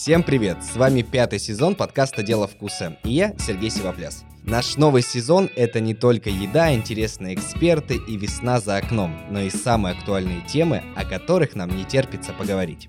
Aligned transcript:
Всем 0.00 0.22
привет! 0.22 0.62
С 0.62 0.76
вами 0.76 1.02
пятый 1.02 1.40
сезон 1.40 1.74
подкаста 1.74 2.22
«Дело 2.22 2.46
вкуса» 2.46 2.96
и 3.02 3.10
я, 3.10 3.34
Сергей 3.36 3.68
Сивопляс. 3.68 4.22
Наш 4.44 4.76
новый 4.76 5.02
сезон— 5.02 5.50
это 5.56 5.80
не 5.80 5.92
только 5.92 6.30
еда, 6.30 6.72
интересные 6.72 7.34
эксперты 7.34 7.96
и 7.96 8.16
весна 8.16 8.60
за 8.60 8.76
окном, 8.76 9.18
но 9.28 9.40
и 9.40 9.50
самые 9.50 9.96
актуальные 9.96 10.46
темы, 10.46 10.84
о 10.94 11.04
которых 11.04 11.56
нам 11.56 11.76
не 11.76 11.84
терпится 11.84 12.32
поговорить. 12.32 12.88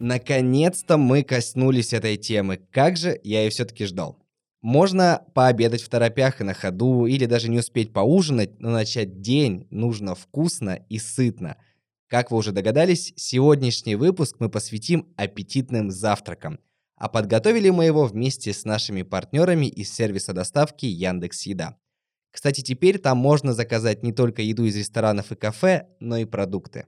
Наконец-то 0.00 0.96
мы 0.96 1.22
коснулись 1.22 1.92
этой 1.92 2.16
темы. 2.16 2.58
Как 2.72 2.96
же 2.96 3.20
я 3.22 3.44
ее 3.44 3.50
все-таки 3.50 3.84
ждал. 3.84 4.18
Можно 4.60 5.22
пообедать 5.34 5.82
в 5.82 5.88
торопях 5.88 6.40
и 6.40 6.44
на 6.44 6.52
ходу, 6.52 7.06
или 7.06 7.26
даже 7.26 7.48
не 7.48 7.60
успеть 7.60 7.92
поужинать, 7.92 8.58
но 8.58 8.70
начать 8.70 9.20
день 9.20 9.68
нужно 9.70 10.16
вкусно 10.16 10.80
и 10.88 10.98
сытно— 10.98 11.58
как 12.08 12.30
вы 12.30 12.38
уже 12.38 12.52
догадались, 12.52 13.12
сегодняшний 13.16 13.94
выпуск 13.94 14.36
мы 14.38 14.48
посвятим 14.48 15.06
аппетитным 15.16 15.90
завтракам. 15.90 16.58
А 16.96 17.08
подготовили 17.08 17.70
мы 17.70 17.84
его 17.84 18.06
вместе 18.06 18.52
с 18.52 18.64
нашими 18.64 19.02
партнерами 19.02 19.66
из 19.66 19.92
сервиса 19.92 20.32
доставки 20.32 20.86
Яндекс 20.86 21.42
Еда. 21.42 21.76
Кстати, 22.30 22.62
теперь 22.62 22.98
там 22.98 23.18
можно 23.18 23.52
заказать 23.52 24.02
не 24.02 24.12
только 24.12 24.42
еду 24.42 24.64
из 24.64 24.76
ресторанов 24.76 25.30
и 25.32 25.36
кафе, 25.36 25.88
но 26.00 26.16
и 26.16 26.24
продукты. 26.24 26.86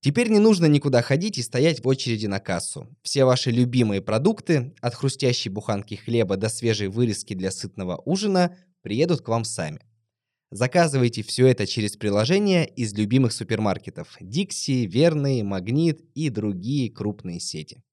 Теперь 0.00 0.30
не 0.30 0.38
нужно 0.38 0.66
никуда 0.66 1.02
ходить 1.02 1.38
и 1.38 1.42
стоять 1.42 1.84
в 1.84 1.88
очереди 1.88 2.26
на 2.26 2.40
кассу. 2.40 2.88
Все 3.02 3.24
ваши 3.24 3.50
любимые 3.50 4.00
продукты, 4.00 4.74
от 4.80 4.94
хрустящей 4.94 5.50
буханки 5.50 5.94
хлеба 5.94 6.36
до 6.36 6.48
свежей 6.48 6.88
вырезки 6.88 7.34
для 7.34 7.50
сытного 7.50 8.00
ужина, 8.04 8.56
приедут 8.82 9.20
к 9.20 9.28
вам 9.28 9.44
сами. 9.44 9.80
Заказывайте 10.52 11.22
все 11.22 11.46
это 11.46 11.64
через 11.64 11.96
приложение 11.96 12.66
из 12.66 12.92
любимых 12.94 13.32
супермаркетов 13.32 14.16
Dixie, 14.20 14.84
Верный, 14.84 15.44
Магнит 15.44 16.00
и 16.14 16.28
другие 16.28 16.90
крупные 16.90 17.38
сети. 17.38 17.84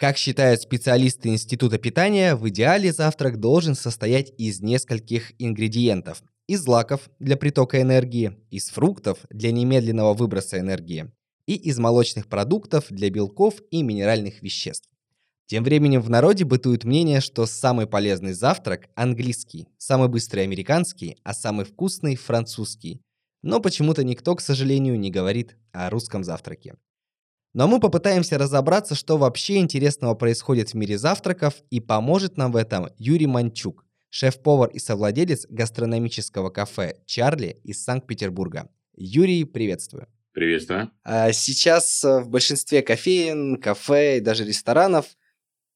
Как 0.00 0.16
считают 0.16 0.62
специалисты 0.62 1.28
Института 1.28 1.78
питания, 1.78 2.34
в 2.34 2.48
идеале 2.48 2.92
завтрак 2.92 3.38
должен 3.38 3.76
состоять 3.76 4.32
из 4.36 4.60
нескольких 4.60 5.32
ингредиентов. 5.38 6.24
Из 6.48 6.62
злаков 6.62 7.08
для 7.20 7.36
притока 7.36 7.80
энергии, 7.80 8.32
из 8.50 8.70
фруктов 8.70 9.18
для 9.30 9.52
немедленного 9.52 10.14
выброса 10.14 10.58
энергии 10.58 11.12
и 11.46 11.54
из 11.54 11.78
молочных 11.78 12.26
продуктов 12.26 12.86
для 12.90 13.10
белков 13.10 13.62
и 13.70 13.84
минеральных 13.84 14.42
веществ. 14.42 14.88
Тем 15.50 15.64
временем 15.64 16.00
в 16.00 16.08
народе 16.08 16.44
бытует 16.44 16.84
мнение, 16.84 17.20
что 17.20 17.44
самый 17.44 17.88
полезный 17.88 18.34
завтрак– 18.34 18.88
английский, 18.94 19.66
самый 19.78 20.06
быстрый– 20.08 20.40
американский, 20.44 21.16
а 21.24 21.34
самый 21.34 21.64
вкусный– 21.64 22.14
французский. 22.16 23.02
Но 23.42 23.58
почему-то 23.58 24.04
никто, 24.04 24.36
к 24.36 24.40
сожалению, 24.40 24.96
не 24.96 25.10
говорит 25.10 25.56
о 25.72 25.90
русском 25.90 26.22
завтраке. 26.22 26.76
Но 27.52 27.66
мы 27.66 27.80
попытаемся 27.80 28.38
разобраться, 28.38 28.94
что 28.94 29.18
вообще 29.18 29.56
интересного 29.56 30.14
происходит 30.14 30.70
в 30.70 30.74
мире 30.74 30.96
завтраков, 30.96 31.54
и 31.68 31.80
поможет 31.80 32.36
нам 32.36 32.52
в 32.52 32.56
этом 32.56 32.86
Юрий 32.96 33.26
Манчук, 33.26 33.84
шеф-повар 34.08 34.70
и 34.70 34.78
совладелец 34.78 35.46
гастрономического 35.48 36.50
кафе 36.50 37.00
«Чарли» 37.06 37.60
из 37.64 37.82
Санкт-Петербурга. 37.82 38.70
Юрий, 38.94 39.42
приветствую. 39.42 40.06
Приветствую. 40.32 40.92
А 41.02 41.32
сейчас 41.32 42.04
в 42.04 42.28
большинстве 42.28 42.82
кофеин, 42.82 43.60
кафе 43.60 44.18
и 44.18 44.20
даже 44.20 44.44
ресторанов 44.44 45.06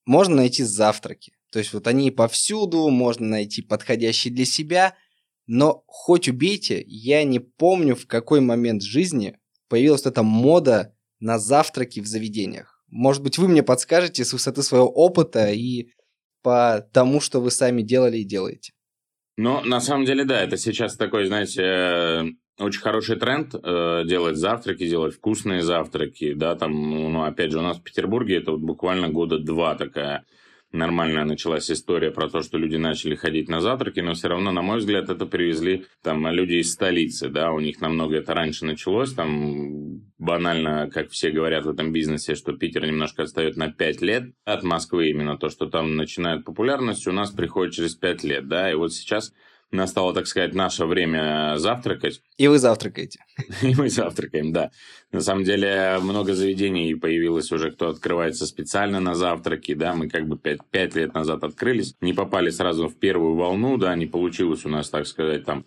можно 0.05 0.35
найти 0.35 0.63
завтраки. 0.63 1.33
То 1.51 1.59
есть 1.59 1.73
вот 1.73 1.87
они 1.87 2.11
повсюду, 2.11 2.89
можно 2.89 3.27
найти 3.27 3.61
подходящие 3.61 4.33
для 4.33 4.45
себя, 4.45 4.95
но 5.47 5.83
хоть 5.87 6.27
убейте, 6.27 6.83
я 6.87 7.23
не 7.23 7.39
помню, 7.39 7.95
в 7.95 8.07
какой 8.07 8.41
момент 8.41 8.81
жизни 8.81 9.37
появилась 9.69 10.05
эта 10.05 10.23
мода 10.23 10.95
на 11.19 11.39
завтраки 11.39 11.99
в 11.99 12.07
заведениях. 12.07 12.83
Может 12.87 13.23
быть, 13.23 13.37
вы 13.37 13.47
мне 13.47 13.63
подскажете 13.63 14.25
с 14.25 14.33
высоты 14.33 14.63
своего 14.63 14.87
опыта 14.87 15.51
и 15.51 15.89
по 16.41 16.85
тому, 16.93 17.19
что 17.19 17.41
вы 17.41 17.51
сами 17.51 17.81
делали 17.81 18.19
и 18.19 18.23
делаете. 18.23 18.73
Ну, 19.37 19.61
на 19.61 19.81
самом 19.81 20.05
деле, 20.05 20.23
да, 20.23 20.41
это 20.41 20.57
сейчас 20.57 20.95
такой, 20.95 21.25
знаете, 21.25 21.61
э, 21.61 22.23
очень 22.59 22.81
хороший 22.81 23.17
тренд 23.17 23.53
э, 23.53 24.03
делать 24.05 24.37
завтраки, 24.37 24.87
делать 24.87 25.15
вкусные 25.15 25.61
завтраки, 25.61 26.33
да, 26.33 26.55
там, 26.55 26.71
ну, 26.73 27.23
опять 27.23 27.51
же, 27.51 27.59
у 27.59 27.61
нас 27.61 27.77
в 27.77 27.83
Петербурге 27.83 28.37
это 28.37 28.51
вот 28.51 28.61
буквально 28.61 29.09
года 29.09 29.39
два 29.39 29.75
такая 29.75 30.25
нормальная 30.75 31.25
началась 31.25 31.71
история 31.71 32.11
про 32.11 32.29
то, 32.29 32.41
что 32.41 32.57
люди 32.57 32.75
начали 32.75 33.15
ходить 33.15 33.49
на 33.49 33.61
завтраки, 33.61 34.01
но 34.01 34.13
все 34.13 34.27
равно, 34.27 34.51
на 34.51 34.61
мой 34.61 34.79
взгляд, 34.79 35.09
это 35.09 35.25
привезли 35.25 35.85
там 36.03 36.27
люди 36.27 36.55
из 36.55 36.73
столицы, 36.73 37.29
да, 37.29 37.51
у 37.51 37.59
них 37.59 37.81
намного 37.81 38.17
это 38.17 38.33
раньше 38.33 38.65
началось, 38.65 39.13
там 39.13 40.01
банально, 40.17 40.89
как 40.91 41.09
все 41.09 41.31
говорят 41.31 41.65
в 41.65 41.69
этом 41.69 41.91
бизнесе, 41.91 42.35
что 42.35 42.53
Питер 42.53 42.85
немножко 42.85 43.23
отстает 43.23 43.57
на 43.57 43.71
5 43.71 44.01
лет 44.01 44.23
от 44.43 44.63
Москвы, 44.63 45.09
именно 45.09 45.37
то, 45.37 45.49
что 45.49 45.67
там 45.67 45.95
начинает 45.95 46.45
популярность, 46.45 47.07
у 47.07 47.11
нас 47.11 47.31
приходит 47.31 47.73
через 47.73 47.95
5 47.95 48.23
лет, 48.23 48.47
да, 48.47 48.71
и 48.71 48.75
вот 48.75 48.93
сейчас 48.93 49.33
настало, 49.71 50.13
так 50.13 50.27
сказать, 50.27 50.53
наше 50.53 50.85
время 50.85 51.55
завтракать. 51.57 52.21
И 52.37 52.47
вы 52.47 52.59
завтракаете. 52.59 53.19
И 53.61 53.75
мы 53.75 53.89
завтракаем, 53.89 54.53
да. 54.53 54.71
На 55.11 55.21
самом 55.21 55.43
деле, 55.43 55.97
много 56.01 56.33
заведений 56.33 56.95
появилось 56.95 57.51
уже, 57.51 57.71
кто 57.71 57.89
открывается 57.89 58.45
специально 58.45 58.99
на 58.99 59.15
завтраки, 59.15 59.73
да, 59.73 59.93
мы 59.93 60.09
как 60.09 60.27
бы 60.27 60.37
пять, 60.37 60.59
пять 60.71 60.95
лет 60.95 61.13
назад 61.13 61.43
открылись, 61.43 61.95
не 62.01 62.13
попали 62.13 62.49
сразу 62.49 62.87
в 62.87 62.97
первую 62.97 63.35
волну, 63.35 63.77
да, 63.77 63.95
не 63.95 64.05
получилось 64.05 64.65
у 64.65 64.69
нас, 64.69 64.89
так 64.89 65.07
сказать, 65.07 65.45
там 65.45 65.65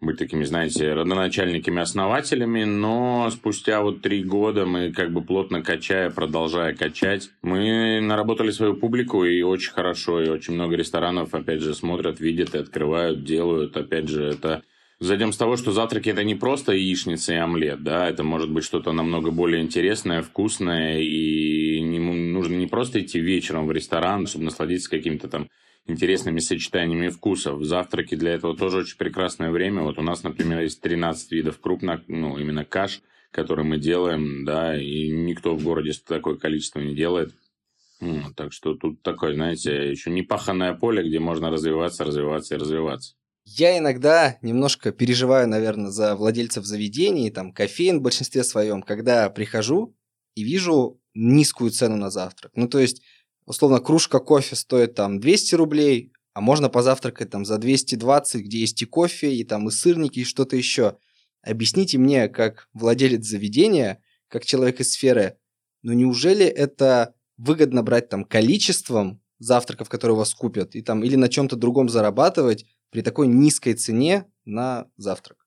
быть 0.00 0.18
такими, 0.18 0.44
знаете, 0.44 0.92
родоначальниками-основателями, 0.94 2.64
но 2.64 3.28
спустя 3.30 3.82
вот 3.82 4.00
три 4.00 4.22
года 4.22 4.64
мы 4.64 4.92
как 4.92 5.12
бы 5.12 5.22
плотно 5.22 5.62
качая, 5.62 6.10
продолжая 6.10 6.74
качать, 6.74 7.30
мы 7.42 8.00
наработали 8.00 8.50
свою 8.50 8.74
публику 8.74 9.24
и 9.24 9.42
очень 9.42 9.72
хорошо, 9.72 10.22
и 10.22 10.28
очень 10.28 10.54
много 10.54 10.76
ресторанов, 10.76 11.34
опять 11.34 11.60
же, 11.60 11.74
смотрят, 11.74 12.18
видят 12.20 12.54
и 12.54 12.58
открывают, 12.58 13.24
делают, 13.24 13.76
опять 13.76 14.08
же, 14.08 14.24
это 14.24 14.62
Зайдем 15.02 15.32
с 15.32 15.38
того, 15.38 15.56
что 15.56 15.72
завтраки 15.72 16.10
это 16.10 16.24
не 16.24 16.34
просто 16.34 16.72
яичница 16.72 17.32
и 17.32 17.36
омлет, 17.36 17.82
да, 17.82 18.06
это 18.06 18.22
может 18.22 18.50
быть 18.50 18.64
что-то 18.64 18.92
намного 18.92 19.30
более 19.30 19.62
интересное, 19.62 20.20
вкусное, 20.20 21.00
и 21.00 21.80
не, 21.80 21.98
нужно 21.98 22.56
не 22.56 22.66
просто 22.66 23.00
идти 23.00 23.18
вечером 23.18 23.66
в 23.66 23.72
ресторан, 23.72 24.26
чтобы 24.26 24.44
насладиться 24.44 24.90
каким-то 24.90 25.28
там 25.28 25.48
интересными 25.86 26.38
сочетаниями 26.38 27.08
вкусов. 27.08 27.64
Завтраки 27.64 28.14
для 28.14 28.32
этого 28.32 28.56
тоже 28.56 28.78
очень 28.78 28.96
прекрасное 28.96 29.50
время. 29.50 29.82
Вот 29.82 29.98
у 29.98 30.02
нас, 30.02 30.22
например, 30.22 30.60
есть 30.60 30.80
13 30.80 31.32
видов 31.32 31.60
крупных, 31.60 32.02
ну, 32.08 32.38
именно 32.38 32.64
каш, 32.64 33.02
которые 33.30 33.64
мы 33.64 33.78
делаем, 33.78 34.44
да, 34.44 34.80
и 34.80 35.10
никто 35.10 35.54
в 35.54 35.62
городе 35.62 35.92
такое 36.06 36.36
количество 36.36 36.80
не 36.80 36.94
делает. 36.94 37.32
Ну, 38.00 38.32
так 38.34 38.52
что 38.52 38.74
тут 38.74 39.02
такое, 39.02 39.34
знаете, 39.34 39.90
еще 39.90 40.10
не 40.10 40.22
паханное 40.22 40.74
поле, 40.74 41.06
где 41.06 41.18
можно 41.18 41.50
развиваться, 41.50 42.04
развиваться 42.04 42.54
и 42.54 42.58
развиваться. 42.58 43.14
Я 43.44 43.76
иногда 43.76 44.38
немножко 44.42 44.92
переживаю, 44.92 45.48
наверное, 45.48 45.90
за 45.90 46.14
владельцев 46.14 46.64
заведений, 46.64 47.30
там, 47.30 47.52
кофеин 47.52 47.98
в 47.98 48.02
большинстве 48.02 48.44
своем, 48.44 48.82
когда 48.82 49.28
прихожу 49.28 49.96
и 50.34 50.44
вижу 50.44 51.00
низкую 51.14 51.70
цену 51.70 51.96
на 51.96 52.10
завтрак. 52.10 52.52
Ну, 52.54 52.68
то 52.68 52.78
есть 52.78 53.02
условно, 53.50 53.80
кружка 53.80 54.20
кофе 54.20 54.54
стоит 54.54 54.94
там 54.94 55.18
200 55.18 55.56
рублей, 55.56 56.12
а 56.34 56.40
можно 56.40 56.68
позавтракать 56.68 57.30
там 57.30 57.44
за 57.44 57.58
220, 57.58 58.44
где 58.44 58.58
есть 58.60 58.80
и 58.80 58.86
кофе, 58.86 59.34
и 59.34 59.42
там 59.42 59.66
и 59.66 59.72
сырники, 59.72 60.20
и 60.20 60.24
что-то 60.24 60.56
еще. 60.56 60.96
Объясните 61.42 61.98
мне, 61.98 62.28
как 62.28 62.68
владелец 62.72 63.26
заведения, 63.26 64.00
как 64.28 64.44
человек 64.46 64.78
из 64.78 64.92
сферы, 64.92 65.36
ну 65.82 65.92
неужели 65.92 66.46
это 66.46 67.14
выгодно 67.38 67.82
брать 67.82 68.08
там 68.08 68.24
количеством 68.24 69.20
завтраков, 69.40 69.88
которые 69.88 70.16
вас 70.16 70.32
купят, 70.32 70.76
и 70.76 70.82
там 70.82 71.02
или 71.02 71.16
на 71.16 71.28
чем-то 71.28 71.56
другом 71.56 71.88
зарабатывать 71.88 72.66
при 72.90 73.02
такой 73.02 73.26
низкой 73.26 73.74
цене 73.74 74.26
на 74.44 74.86
завтрак? 74.96 75.38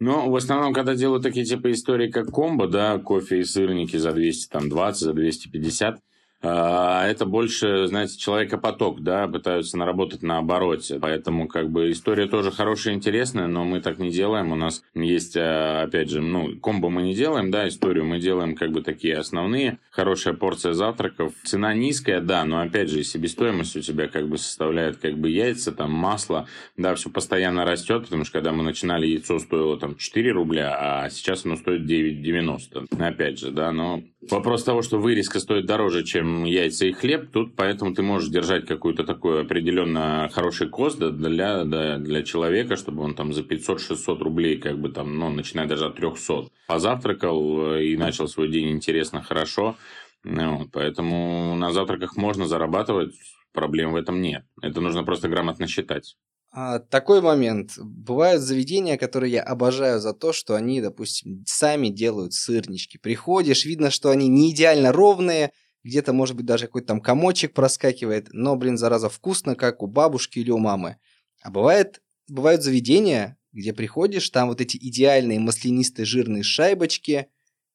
Ну, 0.00 0.30
в 0.30 0.34
основном, 0.34 0.74
когда 0.74 0.96
делают 0.96 1.22
такие 1.22 1.46
типа 1.46 1.70
истории, 1.70 2.10
как 2.10 2.32
комбо, 2.32 2.66
да, 2.66 2.98
кофе 2.98 3.38
и 3.38 3.44
сырники 3.44 3.96
за 3.96 4.12
220, 4.12 5.00
за 5.00 5.12
250, 5.12 5.94
а, 5.94 6.00
это 6.44 7.26
больше, 7.26 7.86
знаете, 7.86 8.18
человека-поток, 8.18 9.02
да, 9.02 9.26
пытаются 9.26 9.78
наработать 9.78 10.22
на 10.22 10.38
обороте. 10.38 10.98
Поэтому, 11.00 11.48
как 11.48 11.70
бы, 11.70 11.90
история 11.90 12.26
тоже 12.26 12.50
хорошая, 12.50 12.94
интересная, 12.94 13.46
но 13.46 13.64
мы 13.64 13.80
так 13.80 13.98
не 13.98 14.10
делаем. 14.10 14.52
У 14.52 14.56
нас 14.56 14.82
есть, 14.94 15.36
а, 15.36 15.82
опять 15.82 16.10
же, 16.10 16.20
ну, 16.20 16.58
комбо 16.60 16.90
мы 16.90 17.02
не 17.02 17.14
делаем, 17.14 17.50
да, 17.50 17.68
историю 17.68 18.04
мы 18.04 18.18
делаем, 18.18 18.54
как 18.54 18.72
бы, 18.72 18.82
такие 18.82 19.16
основные. 19.16 19.78
Хорошая 19.90 20.34
порция 20.34 20.72
завтраков. 20.72 21.32
Цена 21.44 21.74
низкая, 21.74 22.20
да, 22.20 22.44
но, 22.44 22.60
опять 22.60 22.90
же, 22.90 23.02
себестоимость 23.04 23.76
у 23.76 23.80
тебя, 23.80 24.08
как 24.08 24.28
бы, 24.28 24.38
составляет, 24.38 24.98
как 24.98 25.16
бы, 25.18 25.30
яйца, 25.30 25.72
там, 25.72 25.92
масло, 25.92 26.46
да, 26.76 26.94
все 26.94 27.10
постоянно 27.10 27.64
растет, 27.64 28.04
потому 28.04 28.24
что, 28.24 28.34
когда 28.34 28.52
мы 28.52 28.62
начинали, 28.62 29.06
яйцо 29.06 29.38
стоило, 29.38 29.78
там, 29.78 29.96
4 29.96 30.32
рубля, 30.32 30.76
а 30.78 31.10
сейчас 31.10 31.44
оно 31.44 31.56
стоит 31.56 31.82
9,90. 31.82 32.86
Опять 32.98 33.38
же, 33.38 33.50
да, 33.50 33.72
но 33.72 34.02
Вопрос 34.30 34.64
того, 34.64 34.82
что 34.82 34.98
вырезка 34.98 35.38
стоит 35.38 35.66
дороже, 35.66 36.02
чем 36.02 36.33
яйца 36.42 36.86
и 36.86 36.92
хлеб, 36.92 37.30
тут 37.30 37.54
поэтому 37.54 37.94
ты 37.94 38.02
можешь 38.02 38.28
держать 38.28 38.66
какую-то 38.66 39.04
такую 39.04 39.42
определенно 39.42 40.28
хороший 40.32 40.68
кост 40.68 40.98
для, 40.98 41.64
для, 41.64 41.98
для 41.98 42.22
человека, 42.24 42.76
чтобы 42.76 43.04
он 43.04 43.14
там 43.14 43.32
за 43.32 43.42
500-600 43.42 44.18
рублей, 44.18 44.56
как 44.56 44.78
бы 44.78 44.88
там, 44.88 45.16
ну, 45.16 45.30
начиная 45.30 45.66
даже 45.66 45.86
от 45.86 45.96
300, 45.96 46.48
позавтракал 46.66 47.76
и 47.76 47.96
начал 47.96 48.26
свой 48.26 48.48
день 48.48 48.70
интересно, 48.70 49.22
хорошо. 49.22 49.76
Ну, 50.24 50.58
вот, 50.58 50.68
поэтому 50.72 51.54
на 51.54 51.70
завтраках 51.70 52.16
можно 52.16 52.46
зарабатывать, 52.46 53.14
проблем 53.52 53.92
в 53.92 53.96
этом 53.96 54.20
нет. 54.20 54.44
Это 54.60 54.80
нужно 54.80 55.04
просто 55.04 55.28
грамотно 55.28 55.66
считать. 55.68 56.16
А, 56.56 56.78
такой 56.78 57.20
момент. 57.20 57.72
Бывают 57.78 58.40
заведения, 58.40 58.96
которые 58.96 59.32
я 59.32 59.42
обожаю 59.42 59.98
за 59.98 60.12
то, 60.12 60.32
что 60.32 60.54
они, 60.54 60.80
допустим, 60.80 61.42
сами 61.46 61.88
делают 61.88 62.32
сырнички. 62.32 62.96
Приходишь, 62.96 63.64
видно, 63.64 63.90
что 63.90 64.10
они 64.10 64.28
не 64.28 64.52
идеально 64.52 64.92
ровные, 64.92 65.50
где-то, 65.84 66.12
может 66.12 66.34
быть, 66.34 66.46
даже 66.46 66.66
какой-то 66.66 66.88
там 66.88 67.00
комочек 67.00 67.52
проскакивает, 67.52 68.28
но, 68.32 68.56
блин, 68.56 68.76
зараза, 68.78 69.08
вкусно, 69.08 69.54
как 69.54 69.82
у 69.82 69.86
бабушки 69.86 70.38
или 70.38 70.50
у 70.50 70.58
мамы. 70.58 70.96
А 71.42 71.50
бывает, 71.50 72.02
бывают 72.26 72.62
заведения, 72.62 73.36
где 73.52 73.72
приходишь, 73.72 74.30
там 74.30 74.48
вот 74.48 74.60
эти 74.60 74.76
идеальные 74.78 75.38
маслянистые 75.38 76.06
жирные 76.06 76.42
шайбочки, 76.42 77.28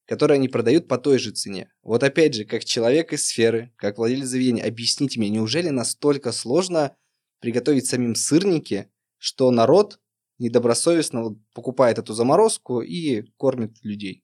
которые 0.05 0.37
они 0.37 0.49
продают 0.49 0.87
по 0.87 0.97
той 0.97 1.19
же 1.19 1.31
цене. 1.31 1.71
Вот 1.83 2.03
опять 2.03 2.33
же, 2.33 2.43
как 2.43 2.65
человек 2.65 3.13
из 3.13 3.27
сферы, 3.27 3.71
как 3.75 3.99
владелец 3.99 4.27
заведения, 4.27 4.65
объясните 4.65 5.19
мне, 5.19 5.29
неужели 5.29 5.69
настолько 5.69 6.31
сложно 6.31 6.95
приготовить 7.39 7.85
самим 7.85 8.15
сырники, 8.15 8.89
что 9.19 9.51
народ 9.51 9.99
недобросовестно 10.39 11.35
покупает 11.53 11.99
эту 11.99 12.13
заморозку 12.13 12.81
и 12.81 13.21
кормит 13.37 13.77
людей. 13.83 14.23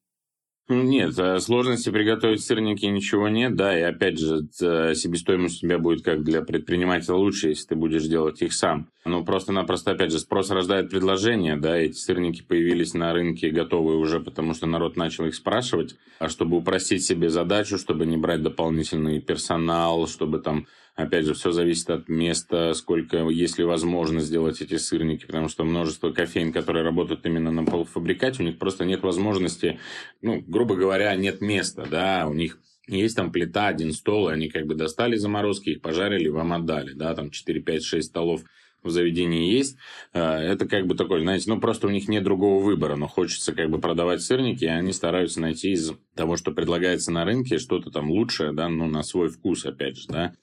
Нет, 0.68 1.14
сложности 1.44 1.92
приготовить 1.92 2.44
сырники 2.44 2.86
ничего 2.88 3.30
нет, 3.30 3.56
да, 3.56 3.78
и 3.78 3.84
опять 3.84 4.18
же, 4.18 4.48
себестоимость 4.52 5.58
у 5.58 5.68
тебя 5.68 5.78
будет 5.78 6.04
как 6.04 6.24
для 6.24 6.42
предпринимателя 6.42 7.14
лучше, 7.14 7.50
если 7.50 7.68
ты 7.68 7.76
будешь 7.76 8.08
делать 8.08 8.42
их 8.42 8.52
сам. 8.52 8.90
Ну, 9.06 9.24
просто-напросто, 9.24 9.92
опять 9.92 10.12
же, 10.12 10.18
спрос 10.18 10.50
рождает 10.50 10.90
предложение, 10.90 11.56
да, 11.56 11.78
эти 11.78 11.98
сырники 11.98 12.42
появились 12.42 12.96
на 12.96 13.14
рынке 13.14 13.52
готовые 13.52 14.00
уже, 14.00 14.20
потому 14.20 14.56
что 14.56 14.66
народ 14.66 14.98
начал 14.98 15.26
их 15.26 15.36
спрашивать, 15.36 15.98
а 16.18 16.30
чтобы 16.30 16.58
упростить 16.58 17.06
себе 17.06 17.30
задачу, 17.30 17.78
чтобы 17.78 18.08
не 18.08 18.18
брать 18.18 18.42
дополнительный 18.42 19.22
персонал, 19.22 20.08
чтобы 20.08 20.40
там 20.40 20.66
Опять 20.96 21.26
же, 21.26 21.34
все 21.34 21.52
зависит 21.52 21.90
от 21.90 22.08
места, 22.08 22.74
сколько, 22.74 23.18
есть 23.28 23.58
ли 23.58 23.66
возможность 23.66 24.28
сделать 24.28 24.62
эти 24.62 24.78
сырники, 24.78 25.26
потому 25.26 25.50
что 25.50 25.66
множество 25.66 26.12
кофеин, 26.12 26.54
которые 26.54 26.86
работают 26.86 27.26
именно 27.26 27.52
на 27.52 27.66
полуфабрикате, 27.66 28.42
у 28.42 28.46
них 28.46 28.58
просто 28.58 28.86
нет 28.86 29.04
возможности, 29.04 29.78
ну, 30.22 30.42
грубо 30.48 30.76
говоря, 30.76 31.14
нет 31.18 31.42
места, 31.42 31.86
да, 31.90 32.28
у 32.30 32.34
них 32.34 32.60
есть 32.88 33.18
там 33.18 33.34
плита, 33.34 33.68
один 33.68 33.92
стол, 33.92 34.30
и 34.30 34.34
они 34.34 34.48
как 34.48 34.68
бы 34.68 34.76
достали 34.76 35.18
заморозки, 35.18 35.72
их 35.72 35.82
пожарили, 35.82 36.30
вам 36.30 36.54
отдали, 36.54 36.94
да, 36.94 37.14
там 37.14 37.30
4, 37.30 37.60
5, 37.60 37.84
6 37.84 38.08
столов 38.08 38.44
в 38.82 38.90
заведении 38.90 39.52
есть. 39.52 39.78
А, 40.14 40.40
это 40.40 40.66
как 40.68 40.88
бы 40.88 40.96
такой, 40.96 41.22
знаете, 41.22 41.50
ну 41.50 41.60
просто 41.60 41.88
у 41.88 41.90
них 41.90 42.08
нет 42.08 42.24
другого 42.24 42.64
выбора, 42.64 42.96
но 42.96 43.08
хочется 43.08 43.54
как 43.54 43.70
бы 43.70 43.80
продавать 43.80 44.22
сырники, 44.22 44.64
и 44.64 44.68
они 44.68 44.94
стараются 44.94 45.42
найти 45.42 45.72
из 45.72 45.92
того, 46.14 46.38
что 46.38 46.52
предлагается 46.52 47.12
на 47.12 47.26
рынке, 47.26 47.58
что-то 47.58 47.90
там 47.92 48.10
лучшее, 48.12 48.54
да, 48.54 48.70
ну 48.70 48.88
на 48.88 49.04
свой 49.04 49.30
вкус, 49.30 49.66
опять 49.66 49.98
же, 49.98 50.08
да. 50.08 50.34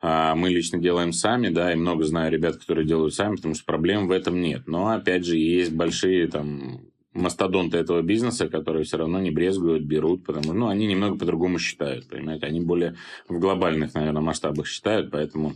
А, 0.00 0.34
мы 0.34 0.50
лично 0.50 0.78
делаем 0.78 1.12
сами, 1.12 1.48
да, 1.48 1.72
и 1.72 1.76
много 1.76 2.04
знаю 2.04 2.30
ребят, 2.30 2.56
которые 2.56 2.86
делают 2.86 3.14
сами, 3.14 3.36
потому 3.36 3.54
что 3.54 3.64
проблем 3.64 4.08
в 4.08 4.10
этом 4.10 4.40
нет. 4.40 4.66
Но, 4.66 4.88
опять 4.88 5.24
же, 5.24 5.36
есть 5.36 5.72
большие 5.72 6.28
там 6.28 6.80
мастодонты 7.16 7.78
этого 7.78 8.02
бизнеса, 8.02 8.48
которые 8.48 8.84
все 8.84 8.98
равно 8.98 9.18
не 9.20 9.30
брезгуют, 9.30 9.84
берут, 9.84 10.24
потому 10.24 10.44
что 10.44 10.52
ну, 10.52 10.68
они 10.68 10.86
немного 10.86 11.18
по-другому 11.18 11.58
считают, 11.58 12.08
понимаете, 12.08 12.46
они 12.46 12.60
более 12.60 12.96
в 13.28 13.38
глобальных, 13.38 13.94
наверное, 13.94 14.22
масштабах 14.22 14.66
считают, 14.66 15.10
поэтому 15.10 15.54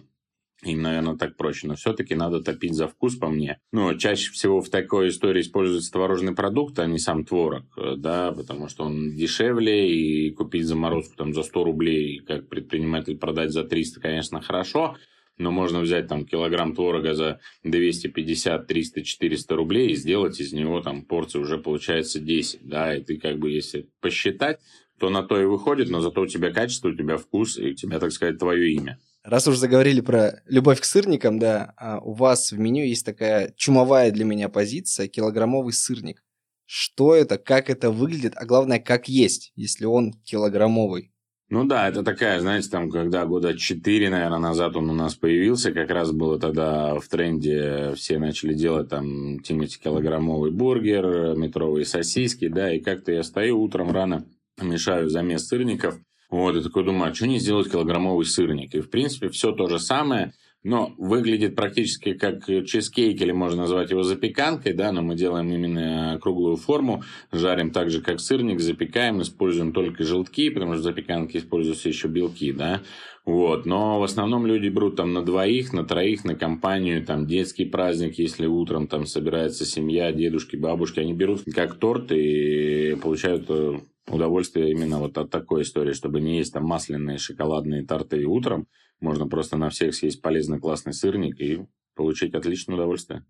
им, 0.63 0.83
наверное, 0.83 1.17
так 1.17 1.37
проще. 1.37 1.67
Но 1.67 1.77
все-таки 1.77 2.15
надо 2.15 2.41
топить 2.43 2.75
за 2.75 2.87
вкус, 2.89 3.17
по 3.17 3.29
мне. 3.29 3.59
Ну, 3.73 3.97
чаще 3.97 4.31
всего 4.31 4.61
в 4.61 4.69
такой 4.69 5.09
истории 5.09 5.41
используется 5.41 5.93
творожный 5.93 6.35
продукт, 6.35 6.79
а 6.79 6.87
не 6.87 6.99
сам 6.99 7.25
творог, 7.25 7.65
э, 7.77 7.95
да, 7.97 8.33
потому 8.33 8.69
что 8.69 8.85
он 8.85 9.15
дешевле, 9.15 9.91
и 9.91 10.31
купить 10.31 10.67
заморозку 10.67 11.17
там 11.17 11.35
за 11.35 11.43
100 11.43 11.65
рублей, 11.65 12.21
как 12.21 12.49
предприниматель 12.49 13.17
продать 13.17 13.53
за 13.53 13.65
300, 13.65 14.01
конечно, 14.01 14.41
хорошо, 14.41 14.97
но 15.39 15.51
можно 15.51 15.81
взять 15.81 16.07
там 16.07 16.27
килограмм 16.27 16.75
творога 16.75 17.15
за 17.15 17.41
250, 17.65 18.67
300, 18.67 19.03
400 19.03 19.57
рублей 19.57 19.89
и 19.91 19.97
сделать 19.97 20.39
из 20.39 20.53
него 20.53 20.81
там 20.83 21.03
порции 21.03 21.39
уже 21.39 21.57
получается 21.59 22.21
10, 22.21 22.61
да, 22.63 22.95
и 22.95 23.03
ты 23.03 23.17
как 23.17 23.39
бы, 23.39 23.51
если 23.51 23.89
посчитать, 24.01 24.59
то 24.99 25.09
на 25.09 25.23
то 25.23 25.41
и 25.41 25.47
выходит, 25.47 25.89
но 25.89 26.01
зато 26.03 26.21
у 26.21 26.27
тебя 26.27 26.53
качество, 26.53 26.91
у 26.91 26.95
тебя 26.95 27.17
вкус, 27.17 27.59
и 27.59 27.71
у 27.71 27.75
тебя, 27.75 27.99
так 27.99 28.13
сказать, 28.13 28.39
твое 28.39 28.71
имя. 28.73 28.99
Раз 29.23 29.47
уж 29.47 29.57
заговорили 29.57 30.01
про 30.01 30.43
любовь 30.47 30.81
к 30.81 30.85
сырникам, 30.85 31.39
да, 31.39 31.75
а 31.77 31.99
у 31.99 32.15
вас 32.15 32.53
в 32.53 32.59
меню 32.59 32.85
есть 32.85 33.05
такая 33.05 33.53
чумовая 33.57 34.11
для 34.11 34.25
меня 34.25 34.49
позиция– 34.49 35.09
килограммовый 35.09 35.75
сырник. 35.75 36.23
Что 36.65 37.15
это, 37.15 37.37
как 37.37 37.69
это 37.69 37.91
выглядит, 37.91 38.33
а 38.37 38.47
главное, 38.47 38.79
как 38.79 39.09
есть, 39.09 39.53
если 39.57 39.85
он 39.85 40.15
килограммовый? 40.25 41.13
Ну 41.51 41.65
да, 41.65 41.89
это 41.89 42.05
такая, 42.05 42.41
знаете, 42.41 42.71
там, 42.71 42.91
когда 42.91 43.27
года 43.27 43.59
четыре, 43.59 44.09
наверное, 44.09 44.39
назад 44.39 44.77
он 44.77 44.89
у 44.89 44.95
нас 44.95 45.17
появился, 45.17 45.73
как 45.73 45.91
раз 45.91 46.13
было 46.13 46.39
тогда 46.39 46.95
в 46.95 47.09
тренде, 47.09 47.93
все 47.97 48.21
начали 48.21 48.55
делать 48.55 48.89
там 48.89 49.41
Тимати 49.41 49.81
килограммовый 49.81 50.53
бургер, 50.53 51.35
метровые 51.37 51.85
сосиски, 51.85 52.47
да, 52.47 52.73
и 52.73 52.79
как-то 52.79 53.11
я 53.11 53.25
стою 53.25 53.61
утром 53.61 53.91
рано, 53.91 54.25
мешаю 54.63 55.11
замес 55.11 55.49
сырников, 55.49 55.99
вот, 56.31 56.57
и 56.57 56.63
такой 56.63 56.85
думаю, 56.85 57.11
а 57.11 57.15
что 57.15 57.27
не 57.27 57.39
сделать 57.39 57.71
килограммовый 57.71 58.25
сырник? 58.25 58.75
И, 58.75 58.81
в 58.81 58.91
принципе, 58.91 59.29
все 59.29 59.53
то 59.53 59.67
же 59.67 59.79
самое, 59.79 60.33
но 60.63 60.93
выглядит 60.99 61.57
практически 61.57 62.13
как 62.13 62.47
чизкейк, 62.47 63.21
или 63.21 63.33
можно 63.33 63.63
назвать 63.63 63.91
его 63.91 64.03
запеканкой, 64.03 64.75
да, 64.75 64.93
но 64.93 65.03
мы 65.03 65.15
делаем 65.17 65.51
именно 65.51 66.19
круглую 66.21 66.57
форму, 66.57 67.03
жарим 67.33 67.71
так 67.71 67.91
же, 67.91 68.03
как 68.03 68.21
сырник, 68.21 68.61
запекаем, 68.61 69.23
используем 69.23 69.73
только 69.73 70.05
желтки, 70.05 70.51
потому 70.51 70.75
что 70.75 70.83
в 70.83 70.85
запеканке 70.85 71.39
используются 71.39 71.89
еще 71.89 72.09
белки, 72.09 72.53
да, 72.53 72.83
вот, 73.25 73.67
но 73.67 74.01
в 74.01 74.03
основном 74.03 74.47
люди 74.47 74.69
берут 74.69 74.97
там 74.97 75.13
на 75.13 75.23
двоих, 75.23 75.73
на 75.73 75.85
троих, 75.85 76.25
на 76.25 76.35
компанию, 76.35 77.05
там 77.05 77.27
детский 77.27 77.65
праздник, 77.65 78.19
если 78.19 78.47
утром 78.47 78.87
там 78.87 79.07
собирается 79.07 79.65
семья, 79.65 80.13
дедушки, 80.13 80.57
бабушки, 80.57 81.01
они 81.01 81.13
берут 81.13 81.43
как 81.55 81.79
торт 81.79 82.13
и 82.13 82.97
получают 83.01 83.47
э, 83.49 83.81
удовольствие 84.11 84.71
именно 84.71 84.99
вот 84.99 85.17
от 85.19 85.31
такой 85.31 85.63
истории, 85.63 85.93
чтобы 85.93 86.21
не 86.21 86.39
есть 86.39 86.53
там 86.53 86.65
масляные 86.65 87.19
шоколадные 87.19 87.85
торты 87.85 88.25
утром, 88.25 88.67
можно 89.01 89.27
просто 89.27 89.57
на 89.57 89.71
всех 89.71 89.95
съесть 89.95 90.21
полезный 90.21 90.59
классный 90.59 90.93
сырник 90.93 91.41
и 91.41 91.61
получить 91.95 92.35
отличное 92.35 92.77
удовольствие. 92.77 93.25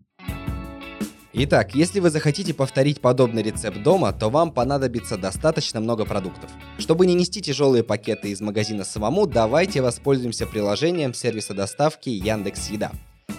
Итак, 1.33 1.77
если 1.77 2.01
вы 2.01 2.11
захотите 2.11 2.53
повторить 2.53 3.01
подобный 3.01 3.43
рецепт 3.43 3.81
дома, 3.83 4.13
то 4.13 4.31
вам 4.31 4.53
понадобится 4.53 5.17
достаточно 5.17 5.81
много 5.81 6.05
продуктов. 6.05 6.51
Чтобы 6.79 7.07
не 7.07 7.15
нести 7.15 7.41
тяжелые 7.41 7.85
пакеты 7.85 8.31
из 8.31 8.41
магазина 8.41 8.83
самому, 8.83 9.27
давайте 9.27 9.81
воспользуемся 9.81 10.47
приложением 10.47 11.15
сервиса 11.15 11.55
доставки 11.55 12.09
Яндекс 12.09 12.71
Еда. 12.71 12.91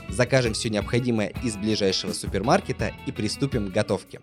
Закажем 0.08 0.54
все 0.54 0.70
необходимое 0.70 1.34
из 1.44 1.58
ближайшего 1.58 2.14
супермаркета 2.14 2.94
и 3.08 3.12
приступим 3.12 3.68
к 3.68 3.74
готовке. 3.74 4.22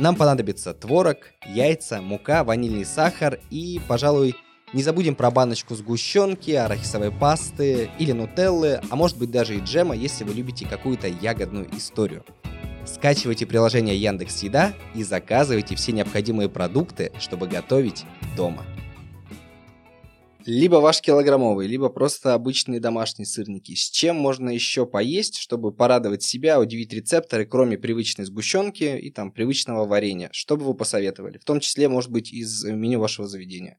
Нам 0.00 0.16
понадобится 0.16 0.72
творог, 0.72 1.18
яйца, 1.46 2.00
мука, 2.00 2.42
ванильный 2.42 2.86
сахар 2.86 3.38
и, 3.50 3.82
пожалуй, 3.86 4.34
не 4.72 4.82
забудем 4.82 5.14
про 5.14 5.30
баночку 5.30 5.74
сгущенки, 5.74 6.52
арахисовой 6.52 7.12
пасты 7.12 7.90
или 7.98 8.12
нутеллы, 8.12 8.80
а 8.88 8.96
может 8.96 9.18
быть 9.18 9.30
даже 9.30 9.56
и 9.56 9.60
джема, 9.60 9.94
если 9.94 10.24
вы 10.24 10.32
любите 10.32 10.66
какую-то 10.66 11.06
ягодную 11.06 11.68
историю. 11.76 12.24
Скачивайте 12.86 13.44
приложение 13.44 13.94
Яндекс 13.94 14.42
Еда 14.42 14.72
и 14.94 15.02
заказывайте 15.02 15.76
все 15.76 15.92
необходимые 15.92 16.48
продукты, 16.48 17.12
чтобы 17.20 17.46
готовить 17.46 18.06
дома. 18.38 18.64
Либо 20.46 20.76
ваш 20.76 21.00
килограммовый, 21.00 21.66
либо 21.66 21.90
просто 21.90 22.34
обычные 22.34 22.80
домашние 22.80 23.26
сырники. 23.26 23.74
С 23.74 23.90
чем 23.90 24.16
можно 24.16 24.50
еще 24.50 24.86
поесть, 24.86 25.36
чтобы 25.38 25.72
порадовать 25.72 26.22
себя, 26.22 26.58
удивить 26.58 26.92
рецепторы, 26.92 27.44
кроме 27.46 27.76
привычной 27.76 28.24
сгущенки 28.24 28.98
и 28.98 29.10
там 29.10 29.32
привычного 29.32 29.86
варенья? 29.86 30.30
Что 30.32 30.56
бы 30.56 30.64
вы 30.64 30.74
посоветовали? 30.74 31.38
В 31.38 31.44
том 31.44 31.60
числе, 31.60 31.88
может 31.88 32.10
быть, 32.10 32.32
из 32.32 32.64
меню 32.64 33.00
вашего 33.00 33.28
заведения. 33.28 33.78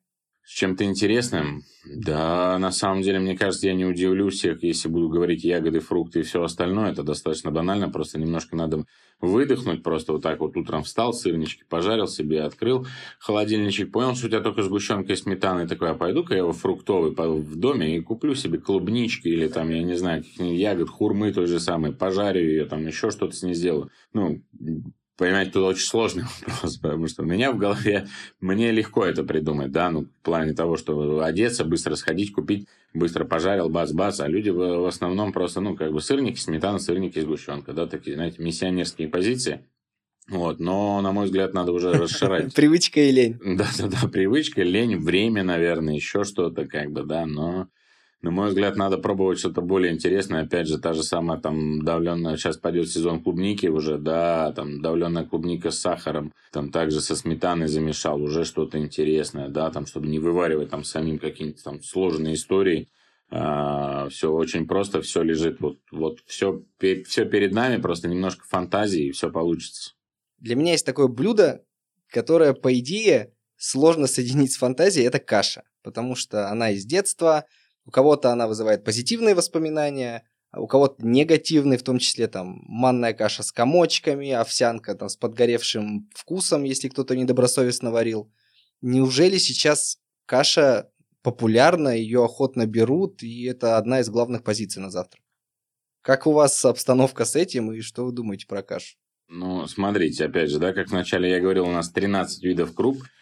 Чем-то 0.54 0.84
интересным? 0.84 1.64
Да, 1.86 2.60
на 2.60 2.72
самом 2.72 3.02
деле, 3.02 3.20
мне 3.20 3.38
кажется, 3.38 3.68
я 3.68 3.74
не 3.74 3.86
удивлю 3.86 4.30
всех, 4.30 4.64
если 4.64 4.90
буду 4.90 5.10
говорить 5.10 5.44
ягоды, 5.44 5.80
фрукты 5.80 6.20
и 6.20 6.24
все 6.24 6.44
остальное. 6.44 6.92
Это 6.92 7.04
достаточно 7.04 7.52
банально, 7.52 7.90
просто 7.90 8.20
немножко 8.20 8.56
надо 8.56 8.86
выдохнуть. 9.22 9.82
Просто 9.82 10.14
вот 10.14 10.22
так 10.22 10.42
вот 10.42 10.56
утром 10.58 10.84
встал, 10.84 11.14
сырнички 11.14 11.64
пожарил 11.68 12.08
себе, 12.08 12.44
открыл 12.44 12.86
холодильничек, 13.20 13.92
понял, 13.92 14.14
что 14.16 14.28
у 14.28 14.30
тебя 14.30 14.42
только 14.42 14.62
сгущенка 14.62 15.14
и 15.14 15.16
сметана. 15.16 15.62
И 15.62 15.68
такой, 15.68 15.92
а 15.92 15.96
пойду-ка 15.96 16.34
я 16.34 16.40
его 16.40 16.52
фруктовый 16.52 17.12
в 17.12 17.56
доме 17.56 17.98
и 17.98 18.02
куплю 18.02 18.36
себе 18.36 18.60
клубнички 18.60 19.30
или 19.30 19.48
там, 19.48 19.70
я 19.70 19.82
не 19.82 19.96
знаю, 19.96 20.22
каких-нибудь 20.22 20.60
ягод, 20.60 20.90
хурмы 20.90 21.32
той 21.32 21.48
же 21.48 21.60
самой, 21.60 21.94
пожарю 21.94 22.42
ее, 22.42 22.66
там 22.66 22.86
еще 22.86 23.10
что-то 23.10 23.36
с 23.36 23.42
ней 23.42 23.54
сделаю. 23.54 23.90
Ну, 24.14 24.42
понимаете, 25.22 25.52
тут 25.52 25.64
очень 25.66 25.86
сложный 25.86 26.24
вопрос, 26.48 26.78
потому 26.78 27.08
что 27.08 27.22
у 27.22 27.26
меня 27.26 27.52
в 27.52 27.58
голове, 27.60 28.08
мне 28.40 28.72
легко 28.72 29.06
это 29.06 29.24
придумать, 29.24 29.72
да, 29.72 29.92
ну, 29.92 30.06
в 30.06 30.26
плане 30.26 30.54
того, 30.54 30.78
что 30.78 31.22
одеться, 31.24 31.64
быстро 31.64 31.94
сходить, 31.94 32.34
купить, 32.34 32.68
быстро 32.96 33.24
пожарил, 33.24 33.70
бац-бац, 33.70 34.20
а 34.20 34.28
люди 34.28 34.50
в, 34.50 34.88
основном 34.88 35.32
просто, 35.32 35.62
ну, 35.62 35.76
как 35.76 35.94
бы 35.94 36.02
сырники, 36.02 36.40
сметана, 36.40 36.80
сырники, 36.80 37.20
сгущенка, 37.20 37.72
да, 37.72 37.86
такие, 37.86 38.16
знаете, 38.16 38.42
миссионерские 38.42 39.10
позиции. 39.10 39.64
Вот, 40.28 40.60
но, 40.60 41.00
на 41.02 41.12
мой 41.12 41.26
взгляд, 41.26 41.54
надо 41.54 41.72
уже 41.72 41.92
расширять. 41.92 42.52
Привычка 42.56 43.02
и 43.02 43.12
лень. 43.12 43.38
Да-да-да, 43.44 44.08
привычка, 44.08 44.64
лень, 44.64 44.98
время, 44.98 45.44
наверное, 45.44 45.94
еще 45.94 46.24
что-то, 46.24 46.66
как 46.66 46.92
бы, 46.92 47.04
да, 47.04 47.28
но 47.28 47.68
на 48.22 48.30
мой 48.30 48.50
взгляд, 48.50 48.76
надо 48.76 49.00
пробовать 49.00 49.40
что-то 49.40 49.62
более 49.62 49.92
интересное. 49.92 50.44
Опять 50.44 50.68
же, 50.68 50.78
та 50.78 50.94
же 50.94 51.02
самая 51.02 51.40
там 51.40 51.82
давленная, 51.82 52.38
сейчас 52.38 52.58
пойдет 52.58 52.90
сезон 52.90 53.24
клубники 53.24 53.66
уже, 53.66 53.98
да, 53.98 54.52
там 54.52 54.80
давленная 54.82 55.26
клубника 55.26 55.72
с 55.72 55.80
сахаром, 55.80 56.32
там 56.52 56.72
также 56.72 57.02
со 57.02 57.16
сметаной 57.16 57.68
замешал, 57.68 58.22
уже 58.22 58.46
что-то 58.46 58.78
интересное, 58.78 59.50
да, 59.50 59.72
там, 59.72 59.88
чтобы 59.88 60.08
не 60.08 60.20
вываривать 60.20 60.70
там 60.70 60.84
самим 60.84 61.18
какие-нибудь 61.18 61.64
там 61.64 61.82
сложные 61.82 62.36
истории. 62.36 62.90
А, 63.32 64.08
все 64.10 64.32
очень 64.32 64.68
просто, 64.68 65.02
все 65.02 65.24
лежит, 65.24 65.60
вот, 65.60 65.80
вот 65.92 66.20
все, 66.28 66.62
все 67.08 67.26
перед 67.26 67.54
нами, 67.54 67.82
просто 67.82 68.08
немножко 68.08 68.46
фантазии, 68.46 69.06
и 69.06 69.12
все 69.12 69.32
получится. 69.32 69.94
Для 70.38 70.56
меня 70.56 70.74
есть 70.74 70.86
такое 70.86 71.08
блюдо, 71.08 71.64
которое, 72.08 72.54
по 72.54 72.78
идее, 72.78 73.34
сложно 73.58 74.06
соединить 74.06 74.52
с 74.52 74.58
фантазией, 74.58 75.08
это 75.08 75.18
каша, 75.18 75.64
потому 75.82 76.16
что 76.16 76.50
она 76.50 76.70
из 76.70 76.86
детства– 76.86 77.46
у 77.86 77.92
кого-то 77.92 78.32
она 78.32 78.48
вызывает 78.48 78.84
позитивные 78.84 79.36
воспоминания, 79.36 80.28
а 80.52 80.62
у 80.62 80.68
кого-то 80.68 81.06
негативные, 81.06 81.80
в 81.80 81.84
том 81.84 82.00
числе 82.00 82.28
там 82.28 82.62
манная 82.66 83.14
каша 83.14 83.44
с 83.44 83.52
комочками, 83.52 84.32
овсянка 84.32 84.96
там 84.96 85.10
с 85.10 85.16
подгоревшим 85.16 86.10
вкусом, 86.14 86.64
если 86.64 86.90
кто-то 86.90 87.16
недобросовестно 87.16 87.92
варил. 87.92 88.32
Неужели 88.82 89.38
сейчас 89.38 90.00
каша 90.26 90.90
популярна, 91.22 91.90
ее 91.90 92.24
охотно 92.24 92.66
берут, 92.66 93.24
и 93.24 93.46
это 93.46 93.78
одна 93.78 94.02
из 94.02 94.10
главных 94.10 94.44
позиций 94.44 94.82
на 94.82 94.90
завтрак? 94.90 95.24
Как 96.02 96.26
у 96.26 96.32
вас 96.32 96.66
обстановка 96.66 97.26
с 97.26 97.36
этим, 97.36 97.72
и 97.72 97.82
что 97.82 98.06
вы 98.06 98.12
думаете 98.12 98.48
про 98.48 98.64
кашу? 98.64 98.98
Ну, 99.28 99.66
смотрите, 99.68 100.26
опять 100.26 100.50
же, 100.50 100.60
да, 100.60 100.74
как 100.74 100.90
вначале 100.90 101.30
я 101.30 101.40
говорил, 101.40 101.66
у 101.66 101.72
нас 101.72 101.90
13 101.92 102.44
видов 102.44 102.74
круп– 102.74 102.98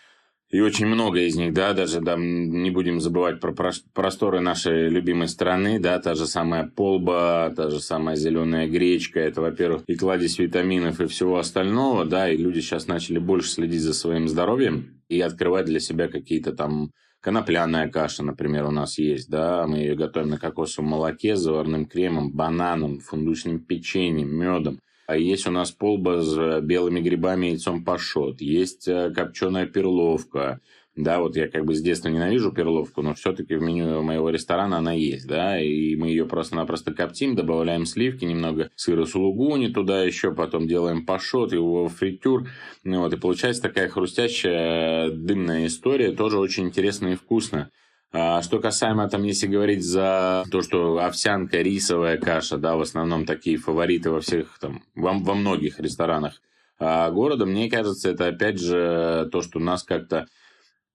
и 0.49 0.61
очень 0.61 0.87
много 0.87 1.19
из 1.19 1.35
них, 1.35 1.53
да, 1.53 1.73
даже 1.73 2.01
да, 2.01 2.15
не 2.17 2.71
будем 2.71 2.99
забывать 2.99 3.39
про 3.39 3.53
просторы 3.93 4.39
нашей 4.39 4.89
любимой 4.89 5.27
страны, 5.27 5.79
да, 5.79 5.99
та 5.99 6.15
же 6.15 6.25
самая 6.25 6.65
полба, 6.67 7.53
та 7.55 7.69
же 7.69 7.79
самая 7.79 8.15
зеленая 8.15 8.67
гречка, 8.67 9.19
это, 9.19 9.41
во-первых, 9.41 9.83
и 9.85 9.95
кладезь 9.95 10.39
витаминов 10.39 10.99
и 11.01 11.07
всего 11.07 11.37
остального, 11.37 12.05
да, 12.05 12.29
и 12.29 12.37
люди 12.37 12.61
сейчас 12.61 12.87
начали 12.87 13.19
больше 13.19 13.49
следить 13.49 13.81
за 13.81 13.93
своим 13.93 14.27
здоровьем 14.27 15.01
и 15.07 15.21
открывать 15.21 15.65
для 15.65 15.79
себя 15.79 16.07
какие-то 16.07 16.53
там 16.53 16.91
конопляная 17.21 17.89
каша, 17.89 18.23
например, 18.23 18.65
у 18.65 18.71
нас 18.71 18.97
есть, 18.97 19.29
да, 19.29 19.67
мы 19.67 19.77
ее 19.79 19.95
готовим 19.95 20.29
на 20.29 20.37
кокосовом 20.39 20.89
молоке 20.89 21.35
заварным 21.35 21.85
кремом, 21.85 22.31
бананом, 22.31 22.99
фундучным 22.99 23.59
печеньем, 23.59 24.35
медом. 24.35 24.79
А 25.09 25.17
есть 25.17 25.47
у 25.47 25.51
нас 25.51 25.71
полба 25.71 26.21
с 26.21 26.61
белыми 26.61 26.99
грибами 26.99 27.47
и 27.47 27.49
яйцом 27.53 27.83
пашот. 27.83 28.41
Есть 28.41 28.87
э, 28.87 29.09
копченая 29.09 29.65
перловка. 29.65 30.61
Да, 30.95 31.19
вот 31.19 31.35
я 31.35 31.47
как 31.47 31.65
бы 31.65 31.73
с 31.73 31.81
детства 31.81 32.09
ненавижу 32.09 32.51
перловку, 32.51 33.01
но 33.01 33.15
все-таки 33.15 33.55
в 33.55 33.61
меню 33.63 34.03
моего 34.03 34.29
ресторана 34.29 34.77
она 34.77 34.93
есть, 34.93 35.27
да, 35.27 35.59
и 35.59 35.95
мы 35.95 36.09
ее 36.09 36.27
просто-напросто 36.27 36.93
коптим, 36.93 37.35
добавляем 37.35 37.87
сливки, 37.87 38.23
немного 38.23 38.69
сыра 38.75 39.05
сулугуни 39.05 39.69
туда 39.69 40.03
еще, 40.03 40.31
потом 40.31 40.67
делаем 40.67 41.07
пашот, 41.07 41.53
его 41.53 41.87
фритюр, 41.87 42.47
ну, 42.83 42.99
вот, 42.99 43.11
и 43.11 43.17
получается 43.17 43.63
такая 43.63 43.89
хрустящая 43.89 45.09
дымная 45.09 45.65
история, 45.65 46.11
тоже 46.11 46.37
очень 46.37 46.65
интересно 46.65 47.07
и 47.07 47.15
вкусно. 47.15 47.71
А 48.11 48.41
что 48.41 48.59
касаемо, 48.59 49.07
там, 49.07 49.23
если 49.23 49.45
говорить 49.47 49.83
за 49.83 50.43
то, 50.51 50.61
что 50.61 50.97
овсянка, 50.97 51.61
рисовая 51.61 52.17
каша, 52.17 52.57
да, 52.57 52.75
в 52.75 52.81
основном 52.81 53.25
такие 53.25 53.57
фавориты 53.57 54.09
во 54.09 54.19
всех, 54.19 54.57
там, 54.59 54.83
во, 54.95 55.13
во 55.13 55.35
многих 55.35 55.79
ресторанах 55.79 56.41
а 56.79 57.11
города, 57.11 57.45
мне 57.45 57.69
кажется, 57.69 58.09
это 58.09 58.27
опять 58.27 58.59
же 58.59 59.27
то, 59.31 59.41
что 59.41 59.59
нас 59.59 59.83
как-то 59.83 60.27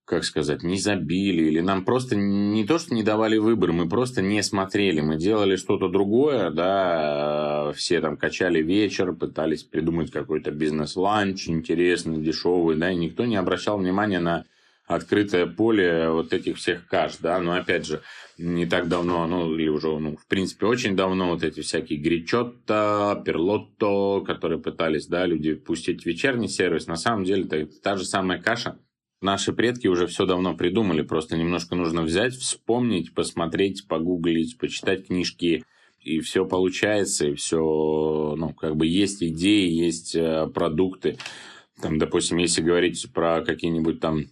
как 0.07 0.25
сказать, 0.25 0.63
не 0.63 0.79
забили, 0.79 1.45
или 1.45 1.61
нам 1.61 1.83
просто 1.83 2.15
не 2.15 2.67
то, 2.67 2.79
что 2.79 2.95
не 2.95 3.03
давали 3.03 3.39
выбор, 3.39 3.73
мы 3.73 3.89
просто 3.89 4.21
не 4.21 4.43
смотрели, 4.43 5.01
мы 5.01 5.17
делали 5.17 5.57
что-то 5.57 5.89
другое, 5.89 6.51
да, 6.51 7.73
все 7.75 8.03
там 8.03 8.19
качали 8.19 8.63
вечер, 8.63 9.15
пытались 9.15 9.63
придумать 9.63 10.11
какой-то 10.11 10.51
бизнес-ланч 10.51 11.49
интересный, 11.49 12.23
дешевый, 12.23 12.77
да, 12.77 12.91
и 12.91 12.97
никто 12.97 13.25
не 13.25 13.37
обращал 13.37 13.79
внимания 13.79 14.21
на 14.21 14.45
открытое 14.87 15.47
поле 15.47 16.11
вот 16.11 16.33
этих 16.33 16.59
всех 16.59 16.87
каш, 16.87 17.17
да, 17.19 17.41
но 17.41 17.55
опять 17.55 17.87
же, 17.87 18.03
не 18.37 18.67
так 18.67 18.89
давно, 18.89 19.27
ну, 19.27 19.55
или 19.55 19.69
уже, 19.69 19.99
ну, 19.99 20.17
в 20.17 20.27
принципе, 20.27 20.67
очень 20.67 20.97
давно 20.97 21.31
вот 21.31 21.43
эти 21.43 21.61
всякие 21.61 21.99
гречотто, 21.99 23.23
перлотто, 23.25 24.23
которые 24.27 24.61
пытались, 24.61 25.07
да, 25.07 25.25
люди 25.25 25.55
пустить 25.55 26.05
вечерний 26.05 26.49
сервис, 26.49 26.87
на 26.87 26.97
самом 26.97 27.25
деле 27.25 27.45
это 27.45 27.67
та 27.83 27.97
же 27.97 28.05
самая 28.05 28.41
каша. 28.41 28.79
Наши 29.23 29.55
предки 29.55 29.87
уже 29.87 30.07
все 30.07 30.27
давно 30.27 30.55
придумали, 30.55 31.01
просто 31.01 31.39
немножко 31.39 31.75
нужно 31.75 32.03
взять, 32.03 32.35
вспомнить, 32.35 33.15
посмотреть, 33.15 33.89
погуглить, 33.89 34.59
почитать 34.59 35.07
книжки, 35.07 35.65
и 36.01 36.21
все 36.21 36.45
получается, 36.45 37.29
и 37.29 37.35
все, 37.35 38.35
ну, 38.37 38.53
как 38.53 38.77
бы 38.77 38.87
есть 38.87 39.23
идеи, 39.23 39.71
есть 39.71 40.15
э, 40.15 40.47
продукты. 40.53 41.17
Там, 41.81 41.99
допустим, 41.99 42.37
если 42.37 42.61
говорить 42.61 43.11
про 43.15 43.41
какие-нибудь 43.41 44.01
там 44.01 44.27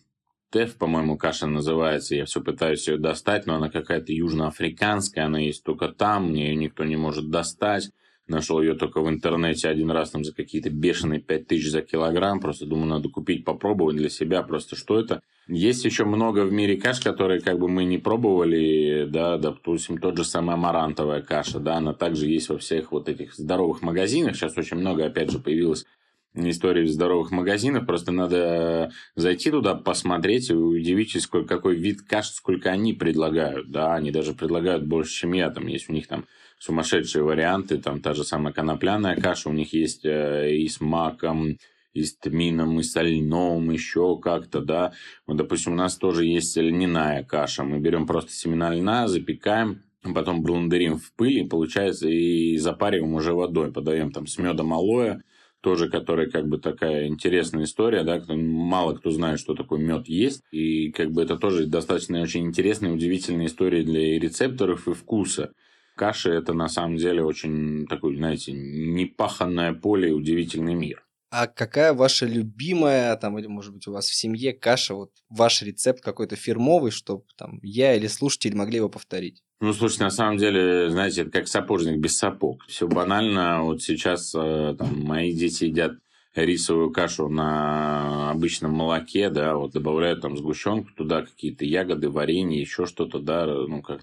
Теф, 0.52 0.76
по-моему, 0.76 1.16
каша 1.16 1.47
называется. 1.47 2.14
Я 2.14 2.26
все 2.26 2.42
пытаюсь 2.42 2.87
ее 2.87 2.99
достать, 2.99 3.47
но 3.47 3.54
она 3.54 3.71
какая-то 3.71 4.12
южноафриканская, 4.12 5.25
она 5.25 5.38
есть 5.38 5.64
только 5.64 5.88
там, 5.88 6.28
мне 6.28 6.50
ее 6.50 6.56
никто 6.56 6.85
не 6.85 6.97
может 6.97 7.30
достать. 7.30 7.90
Нашел 8.28 8.61
ее 8.61 8.75
только 8.75 9.00
в 9.00 9.09
интернете 9.09 9.68
один 9.68 9.90
раз 9.90 10.11
там 10.11 10.25
за 10.25 10.35
какие-то 10.35 10.68
бешеные 10.71 11.21
5 11.21 11.47
тысяч 11.47 11.71
за 11.71 11.80
килограмм. 11.80 12.38
Просто 12.38 12.66
думаю, 12.66 12.87
надо 12.87 13.09
купить, 13.09 13.47
попробовать 13.47 13.97
для 13.97 14.11
себя 14.11 14.42
просто, 14.42 14.76
что 14.76 15.00
это. 15.00 15.23
Есть 15.49 15.87
еще 15.87 16.04
много 16.04 16.44
в 16.44 16.52
мире 16.52 16.76
каш, 16.76 17.00
которые 17.00 17.40
как 17.40 17.59
бы 17.59 17.68
мы 17.68 17.85
не 17.85 17.99
пробовали, 17.99 19.06
да, 19.09 19.38
допустим, 19.38 19.99
тот 19.99 20.18
же 20.18 20.25
самый 20.25 20.54
амарантовая 20.54 21.23
каша, 21.23 21.61
да, 21.61 21.76
она 21.76 21.94
также 21.94 22.26
есть 22.26 22.50
во 22.50 22.59
всех 22.59 22.92
вот 22.92 23.09
этих 23.09 23.35
здоровых 23.35 23.80
магазинах. 23.80 24.37
Сейчас 24.37 24.56
очень 24.56 24.76
много, 24.76 25.06
опять 25.06 25.30
же, 25.30 25.38
появилось 25.38 25.87
истории 26.35 26.87
здоровых 26.87 27.31
магазинов. 27.31 27.87
Просто 27.87 28.12
надо 28.12 28.93
зайти 29.15 29.51
туда, 29.51 29.75
посмотреть 29.75 30.51
и 30.51 30.55
удивитесь, 30.55 31.23
сколько, 31.23 31.57
какой 31.57 31.77
вид 31.77 32.03
каш, 32.03 32.31
сколько 32.31 32.71
они 32.71 32.93
предлагают. 32.93 33.71
Да, 33.71 33.95
они 33.95 34.11
даже 34.11 34.33
предлагают 34.33 34.87
больше, 34.87 35.12
чем 35.12 35.33
я. 35.33 35.51
Там 35.51 35.67
есть 35.67 35.89
у 35.89 35.93
них 35.93 36.07
там 36.07 36.27
сумасшедшие 36.59 37.23
варианты. 37.23 37.79
Там 37.79 38.01
та 38.01 38.15
же 38.15 38.25
самая 38.25 38.53
конопляная 38.53 39.17
каша 39.17 39.49
у 39.49 39.53
них 39.53 39.73
есть 39.73 40.05
э, 40.05 40.55
и 40.57 40.69
с 40.69 40.81
маком, 40.81 41.57
и 41.93 42.05
с 42.05 42.17
тмином, 42.17 42.81
и 42.81 42.83
с 42.83 43.01
льном, 43.01 43.71
еще 43.71 44.19
как-то, 44.19 44.61
да. 44.61 44.93
Вот, 45.27 45.37
допустим, 45.37 45.73
у 45.73 45.77
нас 45.77 45.97
тоже 45.97 46.25
есть 46.25 46.57
льняная 46.57 47.23
каша. 47.25 47.65
Мы 47.65 47.79
берем 47.79 48.07
просто 48.07 48.33
семена 48.33 48.75
льна, 48.75 49.09
запекаем, 49.09 49.83
потом 50.15 50.43
блендерим 50.43 50.99
в 50.99 51.12
пыли, 51.12 51.45
получается, 51.45 52.09
и 52.09 52.57
запариваем 52.57 53.12
уже 53.15 53.35
водой. 53.35 53.73
Подаем 53.73 54.11
там 54.11 54.27
с 54.27 54.39
медом 54.39 54.73
алоэ, 54.73 55.21
тоже, 55.62 55.88
которая 55.88 56.28
как 56.28 56.47
бы 56.49 56.59
такая 56.59 57.07
интересная 57.07 57.64
история, 57.64 58.02
да, 58.04 58.21
мало 58.28 58.95
кто 58.95 59.11
знает, 59.11 59.40
что 59.40 59.54
такое 59.54 59.81
мед 59.81 60.09
есть, 60.09 60.42
и 60.50 60.90
как 60.90 61.12
бы 61.12 61.23
это 61.23 61.37
тоже 61.37 61.66
достаточно 61.66 62.21
очень 62.21 62.47
интересная, 62.47 62.92
удивительная 62.92 63.47
история 63.47 63.83
для 63.83 64.19
рецепторов 64.19 64.88
и 64.88 64.92
вкуса. 64.92 65.52
Каши 65.97 66.31
это 66.31 66.52
на 66.52 66.69
самом 66.69 66.97
деле 66.97 67.23
очень 67.23 67.87
такой, 67.87 68.16
знаете, 68.16 68.52
непаханное 68.52 69.73
поле 69.73 70.11
и 70.11 70.12
удивительный 70.12 70.75
мир. 70.75 71.04
А 71.31 71.47
какая 71.47 71.95
ваша 71.95 72.26
любимая, 72.26 73.16
там, 73.16 73.38
или, 73.38 73.47
может 73.47 73.73
быть, 73.73 73.87
у 73.87 73.92
вас 73.92 74.07
в 74.07 74.14
семье 74.14 74.52
каша, 74.52 74.95
вот 74.95 75.12
ваш 75.31 75.62
рецепт 75.62 76.02
какой-то 76.02 76.37
фирмовый, 76.37 76.90
чтобы 76.90 77.25
там 77.38 77.59
я 77.62 77.95
или 77.95 78.07
слушатели 78.07 78.54
могли 78.54 78.76
его 78.76 78.90
повторить? 78.90 79.42
Ну, 79.62 79.73
слушайте, 79.73 80.02
на 80.02 80.11
самом 80.11 80.38
деле, 80.38 80.90
знаете, 80.90 81.23
это 81.23 81.31
как 81.31 81.47
сапожник 81.47 81.97
без 81.99 82.19
сапог. 82.19 82.64
Все 82.66 82.88
банально. 82.88 83.62
Вот 83.62 83.81
сейчас 83.81 84.35
э, 84.35 84.75
там, 84.76 85.04
мои 85.04 85.33
дети 85.33 85.66
едят 85.66 85.92
рисовую 86.35 86.90
кашу 86.90 87.28
на 87.28 88.33
обычном 88.33 88.73
молоке, 88.73 89.31
да, 89.31 89.54
вот 89.54 89.71
добавляют 89.71 90.21
там 90.21 90.37
сгущенку 90.37 90.90
туда, 90.97 91.23
какие-то 91.23 91.64
ягоды, 91.64 92.11
варенье, 92.11 92.61
еще 92.61 92.87
что-то, 92.87 93.21
да, 93.21 93.47
ну, 93.47 93.83
как 93.83 94.00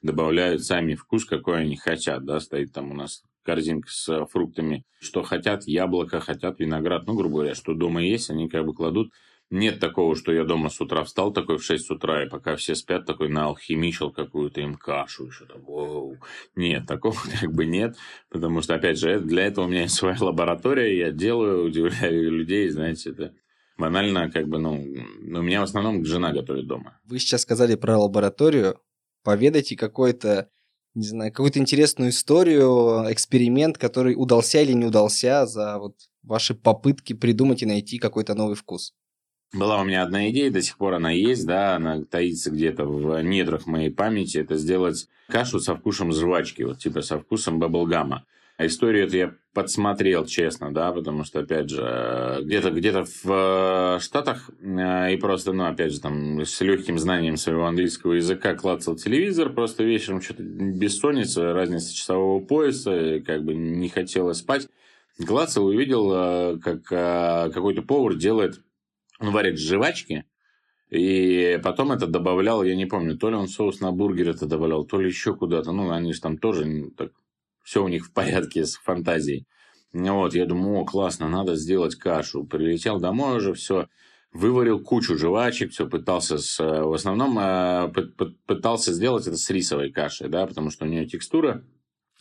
добавляют 0.00 0.62
сами 0.62 0.94
вкус, 0.94 1.24
какой 1.24 1.62
они 1.62 1.74
хотят, 1.74 2.24
да, 2.24 2.38
стоит 2.38 2.72
там 2.72 2.92
у 2.92 2.94
нас 2.94 3.24
корзинка 3.42 3.90
с 3.90 4.26
фруктами, 4.26 4.84
что 5.00 5.24
хотят, 5.24 5.66
яблоко, 5.66 6.20
хотят 6.20 6.60
виноград, 6.60 7.08
ну, 7.08 7.14
грубо 7.14 7.38
говоря, 7.38 7.56
что 7.56 7.74
дома 7.74 8.00
есть, 8.00 8.30
они 8.30 8.48
как 8.48 8.64
бы 8.64 8.74
кладут 8.74 9.10
Нет 9.50 9.80
такого, 9.80 10.14
что 10.14 10.32
я 10.32 10.44
дома 10.44 10.70
с 10.70 10.80
утра 10.80 11.02
встал 11.02 11.32
такой 11.32 11.58
в 11.58 11.64
6 11.64 11.90
утра, 11.90 12.24
и 12.24 12.28
пока 12.28 12.54
все 12.54 12.76
спят, 12.76 13.04
такой 13.04 13.28
наалхимичил 13.28 14.12
какую-то 14.12 14.60
им 14.60 14.76
кашу 14.76 15.26
еще 15.26 15.44
там. 15.44 15.62
Воу. 15.62 16.18
Нет, 16.54 16.86
такого 16.86 17.16
как 17.40 17.52
бы 17.52 17.66
нет, 17.66 17.96
потому 18.30 18.62
что, 18.62 18.76
опять 18.76 18.98
же, 18.98 19.18
для 19.18 19.46
этого 19.46 19.64
у 19.64 19.68
меня 19.68 19.82
есть 19.82 19.94
своя 19.96 20.16
лаборатория, 20.20 20.96
я 20.96 21.10
делаю, 21.10 21.64
удивляю 21.64 22.30
людей, 22.30 22.68
знаете, 22.68 23.10
это 23.10 23.34
банально 23.76 24.30
как 24.30 24.46
бы, 24.46 24.58
ну, 24.58 24.74
у 24.74 25.42
меня 25.42 25.60
в 25.60 25.64
основном 25.64 26.04
жена 26.04 26.32
готовит 26.32 26.68
дома. 26.68 27.00
Вы 27.04 27.18
сейчас 27.18 27.42
сказали 27.42 27.74
про 27.74 27.98
лабораторию, 27.98 28.78
поведайте 29.24 29.76
какой-то 29.76 30.48
не 30.94 31.06
знаю, 31.06 31.30
какую-то 31.30 31.60
интересную 31.60 32.10
историю, 32.10 33.04
эксперимент, 33.12 33.78
который 33.78 34.14
удался 34.16 34.60
или 34.60 34.72
не 34.72 34.86
удался 34.86 35.46
за 35.46 35.78
вот 35.78 35.96
ваши 36.22 36.54
попытки 36.54 37.12
придумать 37.12 37.62
и 37.62 37.66
найти 37.66 37.98
какой-то 37.98 38.34
новый 38.34 38.56
вкус. 38.56 38.92
Была 39.52 39.80
у 39.80 39.84
меня 39.84 40.02
одна 40.02 40.30
идея, 40.30 40.50
до 40.50 40.62
сих 40.62 40.76
пор 40.76 40.94
она 40.94 41.10
есть, 41.10 41.44
да, 41.44 41.74
она 41.74 42.04
таится 42.04 42.52
где-то 42.52 42.84
в 42.84 43.20
недрах 43.22 43.66
моей 43.66 43.90
памяти, 43.90 44.38
это 44.38 44.56
сделать 44.56 45.08
кашу 45.28 45.58
со 45.58 45.74
вкусом 45.74 46.12
жвачки, 46.12 46.62
вот 46.62 46.78
типа 46.78 47.02
со 47.02 47.18
вкусом 47.18 47.58
баблгама. 47.58 48.24
А 48.58 48.66
историю 48.66 49.06
эту 49.06 49.16
я 49.16 49.34
подсмотрел, 49.54 50.26
честно, 50.26 50.72
да, 50.72 50.92
потому 50.92 51.24
что, 51.24 51.40
опять 51.40 51.70
же, 51.70 52.40
где-то 52.42 52.70
где 52.70 52.92
в 52.92 53.96
э, 53.96 53.98
Штатах 54.00 54.50
э, 54.60 55.14
и 55.14 55.16
просто, 55.16 55.52
ну, 55.52 55.64
опять 55.64 55.94
же, 55.94 56.00
там, 56.00 56.42
с 56.42 56.60
легким 56.60 56.98
знанием 56.98 57.38
своего 57.38 57.64
английского 57.64 58.12
языка 58.12 58.54
клацал 58.54 58.96
телевизор, 58.96 59.50
просто 59.50 59.82
вечером 59.82 60.20
что-то 60.20 60.42
бессонница, 60.42 61.54
разница 61.54 61.94
часового 61.94 62.44
пояса, 62.44 63.20
как 63.26 63.44
бы 63.44 63.54
не 63.54 63.88
хотелось 63.88 64.38
спать. 64.38 64.68
Клацал, 65.26 65.64
увидел, 65.64 66.12
э, 66.12 66.58
как 66.58 66.82
какой-то 66.84 67.80
повар 67.80 68.14
делает, 68.14 68.60
варит 69.20 69.58
жвачки, 69.58 70.24
и 70.90 71.60
потом 71.62 71.92
это 71.92 72.06
добавлял, 72.06 72.64
я 72.64 72.74
не 72.74 72.86
помню, 72.86 73.16
то 73.16 73.30
ли 73.30 73.36
он 73.36 73.46
соус 73.46 73.80
на 73.80 73.92
бургер 73.92 74.30
это 74.30 74.46
добавлял, 74.46 74.84
то 74.84 75.00
ли 75.00 75.08
еще 75.08 75.36
куда-то. 75.36 75.70
Ну, 75.72 75.90
они 75.90 76.12
же 76.12 76.20
там 76.20 76.36
тоже 76.36 76.90
так 76.96 77.12
все 77.62 77.84
у 77.84 77.88
них 77.88 78.06
в 78.06 78.12
порядке 78.12 78.64
с 78.64 78.74
фантазией. 78.74 79.46
Вот, 79.92 80.34
я 80.34 80.46
думаю, 80.46 80.80
о, 80.80 80.84
классно, 80.84 81.28
надо 81.28 81.54
сделать 81.54 81.94
кашу. 81.94 82.44
Прилетел 82.44 82.98
домой 82.98 83.36
уже, 83.36 83.54
все, 83.54 83.86
выварил 84.32 84.80
кучу 84.80 85.16
жвачек, 85.16 85.70
все 85.72 85.88
пытался 85.88 86.38
с... 86.38 86.58
В 86.58 86.92
основном 86.92 87.38
э, 87.38 87.92
пытался 88.46 88.92
сделать 88.92 89.26
это 89.26 89.36
с 89.36 89.50
рисовой 89.50 89.90
кашей, 89.90 90.28
да, 90.28 90.46
потому 90.46 90.70
что 90.70 90.84
у 90.84 90.88
нее 90.88 91.06
текстура 91.06 91.64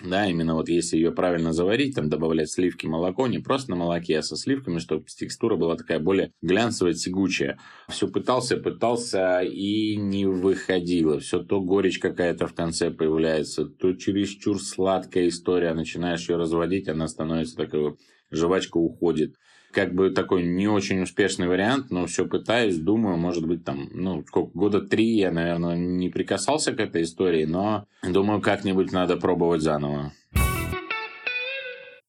да, 0.01 0.27
именно 0.27 0.55
вот 0.55 0.69
если 0.69 0.95
ее 0.95 1.11
правильно 1.11 1.51
заварить, 1.51 1.95
там 1.95 2.09
добавлять 2.09 2.49
сливки, 2.49 2.85
молоко, 2.85 3.27
не 3.27 3.39
просто 3.39 3.71
на 3.71 3.75
молоке, 3.75 4.19
а 4.19 4.23
со 4.23 4.37
сливками, 4.37 4.79
чтобы 4.79 5.05
текстура 5.05 5.57
была 5.57 5.75
такая 5.75 5.99
более 5.99 6.31
глянцевая, 6.41 6.93
тягучая. 6.93 7.59
Все 7.89 8.07
пытался, 8.07 8.55
пытался 8.55 9.41
и 9.41 9.97
не 9.97 10.25
выходило. 10.25 11.19
Все 11.19 11.39
то 11.43 11.59
горечь 11.59 11.99
какая-то 11.99 12.47
в 12.47 12.53
конце 12.53 12.91
появляется, 12.91 13.65
то 13.65 13.93
чересчур 13.93 14.61
сладкая 14.61 15.27
история. 15.27 15.73
Начинаешь 15.73 16.29
ее 16.29 16.37
разводить, 16.37 16.87
она 16.87 17.09
становится 17.09 17.57
такой, 17.57 17.97
жвачка 18.31 18.77
уходит 18.77 19.35
как 19.71 19.93
бы 19.93 20.09
такой 20.09 20.43
не 20.43 20.67
очень 20.67 21.01
успешный 21.01 21.47
вариант, 21.47 21.91
но 21.91 22.05
все 22.05 22.25
пытаюсь, 22.25 22.77
думаю, 22.77 23.17
может 23.17 23.45
быть, 23.45 23.63
там, 23.63 23.89
ну, 23.93 24.23
сколько, 24.27 24.57
года 24.57 24.81
три 24.81 25.17
я, 25.17 25.31
наверное, 25.31 25.75
не 25.75 26.09
прикасался 26.09 26.73
к 26.73 26.79
этой 26.79 27.03
истории, 27.03 27.45
но 27.45 27.85
думаю, 28.03 28.41
как-нибудь 28.41 28.91
надо 28.91 29.17
пробовать 29.17 29.61
заново. 29.61 30.13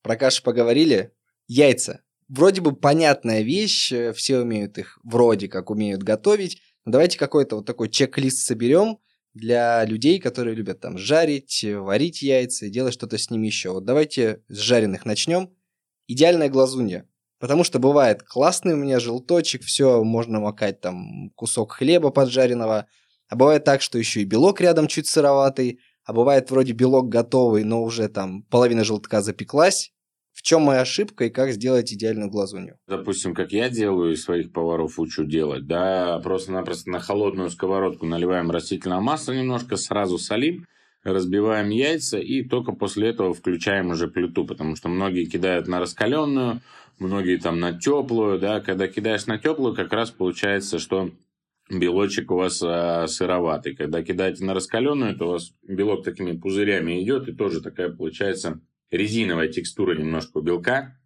Про 0.01 0.15
кашу 0.15 0.43
поговорили. 0.43 1.11
Яйца. 1.47 2.01
Вроде 2.27 2.61
бы 2.61 2.75
понятная 2.75 3.41
вещь, 3.41 3.91
э, 3.91 4.13
все 4.13 4.39
умеют 4.39 4.77
их 4.77 4.99
вроде 5.03 5.47
как 5.47 5.69
умеют 5.69 6.01
готовить. 6.01 6.61
Но 6.85 6.93
давайте 6.93 7.19
какой-то 7.19 7.57
вот 7.57 7.65
такой 7.65 7.89
чек-лист 7.89 8.39
соберем 8.39 8.99
для 9.33 9.83
людей, 9.85 10.19
которые 10.19 10.55
любят 10.55 10.79
там 10.79 10.97
жарить, 10.97 11.63
варить 11.63 12.21
яйца 12.21 12.65
и 12.65 12.69
делать 12.69 12.93
что-то 12.93 13.17
с 13.17 13.29
ними 13.29 13.47
еще. 13.47 13.71
Вот 13.71 13.85
давайте 13.85 14.43
с 14.47 14.57
жареных 14.57 15.05
начнем. 15.05 15.51
Идеальная 16.07 16.49
глазунья. 16.49 17.07
Потому 17.41 17.63
что 17.63 17.79
бывает 17.79 18.21
классный 18.21 18.75
у 18.75 18.77
меня 18.77 18.99
желточек, 18.99 19.63
все, 19.63 20.03
можно 20.03 20.39
макать 20.39 20.79
там 20.79 21.31
кусок 21.31 21.71
хлеба 21.71 22.11
поджаренного. 22.11 22.85
А 23.29 23.35
бывает 23.35 23.63
так, 23.63 23.81
что 23.81 23.97
еще 23.97 24.21
и 24.21 24.25
белок 24.25 24.61
рядом 24.61 24.87
чуть 24.87 25.07
сыроватый. 25.07 25.79
А 26.05 26.13
бывает 26.13 26.51
вроде 26.51 26.73
белок 26.73 27.09
готовый, 27.09 27.63
но 27.63 27.81
уже 27.81 28.09
там 28.09 28.43
половина 28.43 28.83
желтка 28.83 29.21
запеклась. 29.21 29.91
В 30.33 30.43
чем 30.43 30.61
моя 30.61 30.81
ошибка 30.81 31.25
и 31.25 31.29
как 31.31 31.51
сделать 31.51 31.91
идеальную 31.91 32.29
глазунью? 32.29 32.77
Допустим, 32.87 33.33
как 33.33 33.51
я 33.51 33.69
делаю, 33.69 34.13
и 34.13 34.17
своих 34.17 34.53
поваров 34.53 34.99
учу 34.99 35.25
делать, 35.25 35.65
да, 35.65 36.19
просто-напросто 36.19 36.91
на 36.91 36.99
холодную 36.99 37.49
сковородку 37.49 38.05
наливаем 38.05 38.51
растительное 38.51 38.99
масло 38.99 39.33
немножко, 39.33 39.77
сразу 39.77 40.19
солим, 40.19 40.67
разбиваем 41.03 41.69
яйца 41.69 42.19
и 42.19 42.43
только 42.43 42.71
после 42.71 43.09
этого 43.09 43.33
включаем 43.33 43.89
уже 43.89 44.07
плиту, 44.07 44.45
потому 44.45 44.75
что 44.75 44.89
многие 44.89 45.25
кидают 45.25 45.67
на 45.67 45.79
раскаленную, 45.79 46.61
многие 46.99 47.37
там 47.37 47.59
на 47.59 47.77
теплую, 47.77 48.39
да, 48.39 48.59
когда 48.59 48.87
кидаешь 48.87 49.25
на 49.25 49.37
теплую, 49.37 49.75
как 49.75 49.91
раз 49.93 50.11
получается, 50.11 50.79
что 50.79 51.11
белочек 51.69 52.31
у 52.31 52.35
вас 52.35 52.61
а, 52.63 53.07
сыроватый. 53.07 53.75
Когда 53.75 54.03
кидаете 54.03 54.43
на 54.43 54.53
раскаленную, 54.53 55.17
то 55.17 55.27
у 55.27 55.31
вас 55.31 55.53
белок 55.63 56.03
такими 56.03 56.37
пузырями 56.37 57.01
идет, 57.01 57.27
и 57.27 57.33
тоже 57.33 57.61
такая 57.61 57.89
получается 57.89 58.61
резиновая 58.89 59.47
текстура 59.47 59.95
немножко 59.95 60.37
у 60.37 60.41
белка. 60.41 60.97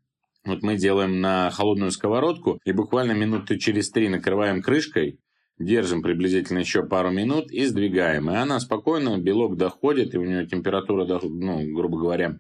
Вот 0.43 0.61
мы 0.61 0.77
делаем 0.77 1.21
на 1.21 1.49
холодную 1.49 1.91
сковородку 1.91 2.59
и 2.65 2.71
буквально 2.71 3.13
минуты 3.13 3.57
через 3.57 3.89
три 3.89 4.09
накрываем 4.09 4.61
крышкой, 4.61 5.19
держим 5.57 6.01
приблизительно 6.01 6.59
еще 6.59 6.83
пару 6.83 7.11
минут 7.11 7.51
и 7.51 7.65
сдвигаем. 7.65 8.29
И 8.29 8.35
она 8.35 8.59
спокойно, 8.59 9.17
белок 9.17 9.57
доходит, 9.57 10.13
и 10.13 10.17
у 10.17 10.23
нее 10.23 10.45
температура, 10.45 11.07
ну, 11.23 11.63
грубо 11.73 11.97
говоря, 11.97 12.39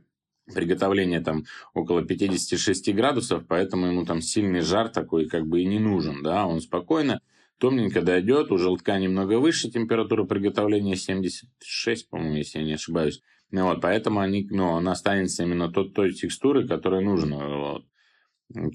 приготовление 0.53 1.21
там 1.21 1.45
около 1.73 2.03
56 2.03 2.93
градусов, 2.93 3.45
поэтому 3.47 3.87
ему 3.87 4.05
там 4.05 4.21
сильный 4.21 4.61
жар 4.61 4.89
такой 4.89 5.27
как 5.27 5.47
бы 5.47 5.61
и 5.61 5.65
не 5.65 5.79
нужен, 5.79 6.21
да, 6.23 6.45
он 6.45 6.61
спокойно, 6.61 7.19
томненько 7.57 8.01
дойдет, 8.01 8.51
у 8.51 8.57
желтка 8.57 8.97
немного 8.99 9.39
выше 9.39 9.71
температура 9.71 10.23
приготовления 10.25 10.95
76, 10.95 12.09
по-моему, 12.09 12.35
если 12.35 12.59
я 12.59 12.65
не 12.65 12.73
ошибаюсь, 12.73 13.21
ну 13.51 13.65
вот, 13.65 13.81
поэтому 13.81 14.19
они, 14.19 14.47
ну, 14.49 14.67
он 14.69 14.87
останется 14.87 15.43
именно 15.43 15.71
тот, 15.71 15.93
той 15.93 16.11
текстуры, 16.13 16.67
которая 16.67 17.01
нужна, 17.01 17.47
вот. 17.47 17.85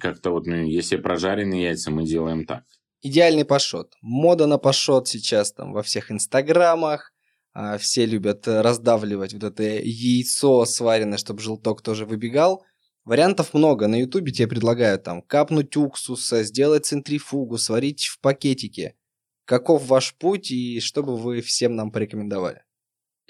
Как-то 0.01 0.31
вот, 0.31 0.47
ну, 0.47 0.57
если 0.67 0.97
прожаренные 0.97 1.63
яйца, 1.63 1.93
мы 1.93 2.05
делаем 2.05 2.45
так. 2.45 2.65
Идеальный 3.03 3.45
пашот. 3.45 3.95
Мода 4.03 4.47
на 4.47 4.59
пашот 4.59 5.07
сейчас 5.07 5.53
там 5.53 5.73
во 5.73 5.83
всех 5.83 6.11
инстаграмах, 6.11 7.13
все 7.79 8.07
любят 8.07 8.47
э, 8.47 8.61
раздавливать 8.61 9.33
вот 9.35 9.43
это 9.45 9.63
яйцо 9.63 10.65
сваренное, 10.65 11.19
чтобы 11.19 11.41
желток 11.41 11.83
тоже 11.83 12.07
выбегал. 12.07 12.65
Вариантов 13.05 13.55
много. 13.55 13.89
На 13.89 14.01
ютубе 14.01 14.33
тебе 14.33 14.49
предлагают 14.49 15.05
там 15.05 15.23
капнуть 15.23 15.77
уксуса, 15.77 16.45
сделать 16.45 16.87
центрифугу, 16.87 17.59
сварить 17.59 18.05
в 18.07 18.21
пакетике. 18.21 18.95
Каков 19.45 19.87
ваш 19.87 20.17
путь 20.17 20.51
и 20.51 20.81
что 20.81 21.03
бы 21.03 21.17
вы 21.17 21.41
всем 21.41 21.75
нам 21.75 21.91
порекомендовали? 21.91 22.63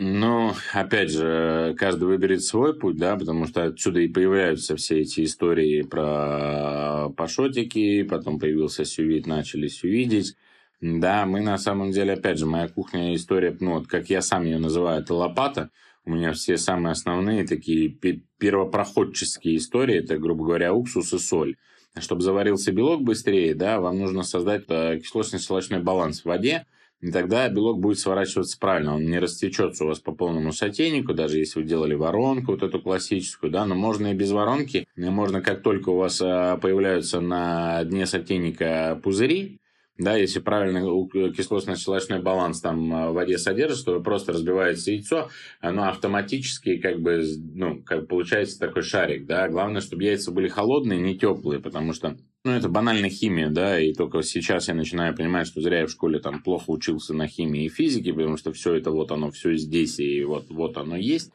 Ну, 0.03 0.53
опять 0.73 1.11
же, 1.11 1.75
каждый 1.79 2.05
выберет 2.05 2.43
свой 2.43 2.79
путь, 2.79 2.97
да, 2.97 3.17
потому 3.17 3.47
что 3.47 3.65
отсюда 3.65 4.01
и 4.01 4.09
появляются 4.09 4.75
все 4.77 5.01
эти 5.01 5.25
истории 5.25 5.83
про 5.83 7.11
пашотики, 7.11 8.03
потом 8.05 8.39
появился 8.39 8.87
сювит, 8.87 9.27
начали 9.27 9.69
сювидить. 9.69 10.37
Да, 10.81 11.27
мы 11.27 11.41
на 11.43 11.59
самом 11.59 11.91
деле, 11.91 12.15
опять 12.15 12.39
же, 12.39 12.47
моя 12.47 12.67
кухня 12.69 13.15
история, 13.15 13.55
ну 13.61 13.75
вот 13.75 13.87
как 13.87 14.09
я 14.09 14.23
сам 14.23 14.45
ее 14.45 14.59
называю, 14.59 15.03
это 15.03 15.15
лопата. 15.15 15.71
У 16.07 16.13
меня 16.13 16.33
все 16.33 16.57
самые 16.57 16.93
основные 16.93 17.47
такие 17.47 17.91
первопроходческие 18.39 19.57
истории, 19.57 19.97
это, 19.97 20.17
грубо 20.17 20.45
говоря, 20.45 20.73
уксус 20.73 21.13
и 21.13 21.19
соль. 21.19 21.57
Чтобы 21.99 22.23
заварился 22.23 22.73
белок 22.73 23.03
быстрее, 23.03 23.55
да, 23.55 23.81
вам 23.81 23.99
нужно 23.99 24.23
создать 24.23 24.65
э, 24.69 25.01
кислотно-щелочной 25.01 25.83
баланс 25.83 26.23
в 26.23 26.27
воде, 26.27 26.65
и 27.03 27.11
тогда 27.11 27.49
белок 27.49 27.81
будет 27.81 27.99
сворачиваться 27.99 28.59
правильно, 28.59 28.95
он 28.95 29.05
не 29.05 29.19
растечется 29.19 29.85
у 29.85 29.89
вас 29.89 29.99
по 29.99 30.13
полному 30.13 30.53
сотейнику, 30.53 31.13
даже 31.13 31.39
если 31.39 31.61
вы 31.61 31.67
делали 31.67 31.95
воронку, 31.95 32.53
вот 32.53 32.63
эту 32.63 32.81
классическую, 32.81 33.51
да, 33.51 33.67
но 33.67 33.75
можно 33.75 34.13
и 34.13 34.15
без 34.15 34.31
воронки, 34.31 34.87
можно 34.97 35.43
как 35.43 35.63
только 35.63 35.91
у 35.91 35.97
вас 35.97 36.23
э, 36.23 36.59
появляются 36.63 37.21
на 37.21 37.85
дне 37.85 38.07
сотейника 38.07 38.99
пузыри, 39.03 39.60
да, 40.01 40.17
если 40.17 40.41
правильно 40.41 40.79
кислотно-щелочной 40.81 42.23
баланс 42.23 42.61
там 42.61 42.93
а, 42.93 43.11
в 43.11 43.15
воде 43.15 43.37
содержится, 43.37 43.85
то 43.85 44.01
просто 44.01 44.33
разбивается 44.33 44.91
яйцо, 44.91 45.29
оно 45.61 45.89
автоматически 45.89 46.79
как 46.79 47.01
бы, 47.01 47.23
ну, 47.55 47.83
как 47.83 48.09
получается 48.09 48.59
такой 48.59 48.83
шарик, 48.83 49.27
да. 49.27 49.49
Главное, 49.49 49.83
чтобы 49.83 50.05
яйца 50.05 50.31
были 50.33 50.49
холодные, 50.49 51.01
не 51.01 51.19
теплые, 51.19 51.61
потому 51.61 51.93
что 51.93 52.17
ну, 52.45 52.53
это 52.53 52.71
банальная 52.71 53.11
химия, 53.11 53.51
да, 53.51 53.79
и 53.79 53.93
только 53.93 54.23
сейчас 54.23 54.69
я 54.69 54.75
начинаю 54.75 55.15
понимать, 55.15 55.47
что 55.47 55.61
зря 55.61 55.81
я 55.81 55.87
в 55.87 55.91
школе 55.91 56.19
там 56.19 56.43
плохо 56.43 56.71
учился 56.71 57.13
на 57.13 57.29
химии 57.29 57.67
и 57.67 57.69
физике, 57.69 58.15
потому 58.15 58.39
что 58.39 58.53
все 58.55 58.75
это 58.75 58.91
вот 58.91 59.13
оно, 59.13 59.31
все 59.31 59.55
здесь, 59.57 60.01
и 60.01 60.25
вот, 60.25 60.47
вот 60.49 60.79
оно 60.79 60.97
есть, 60.97 61.31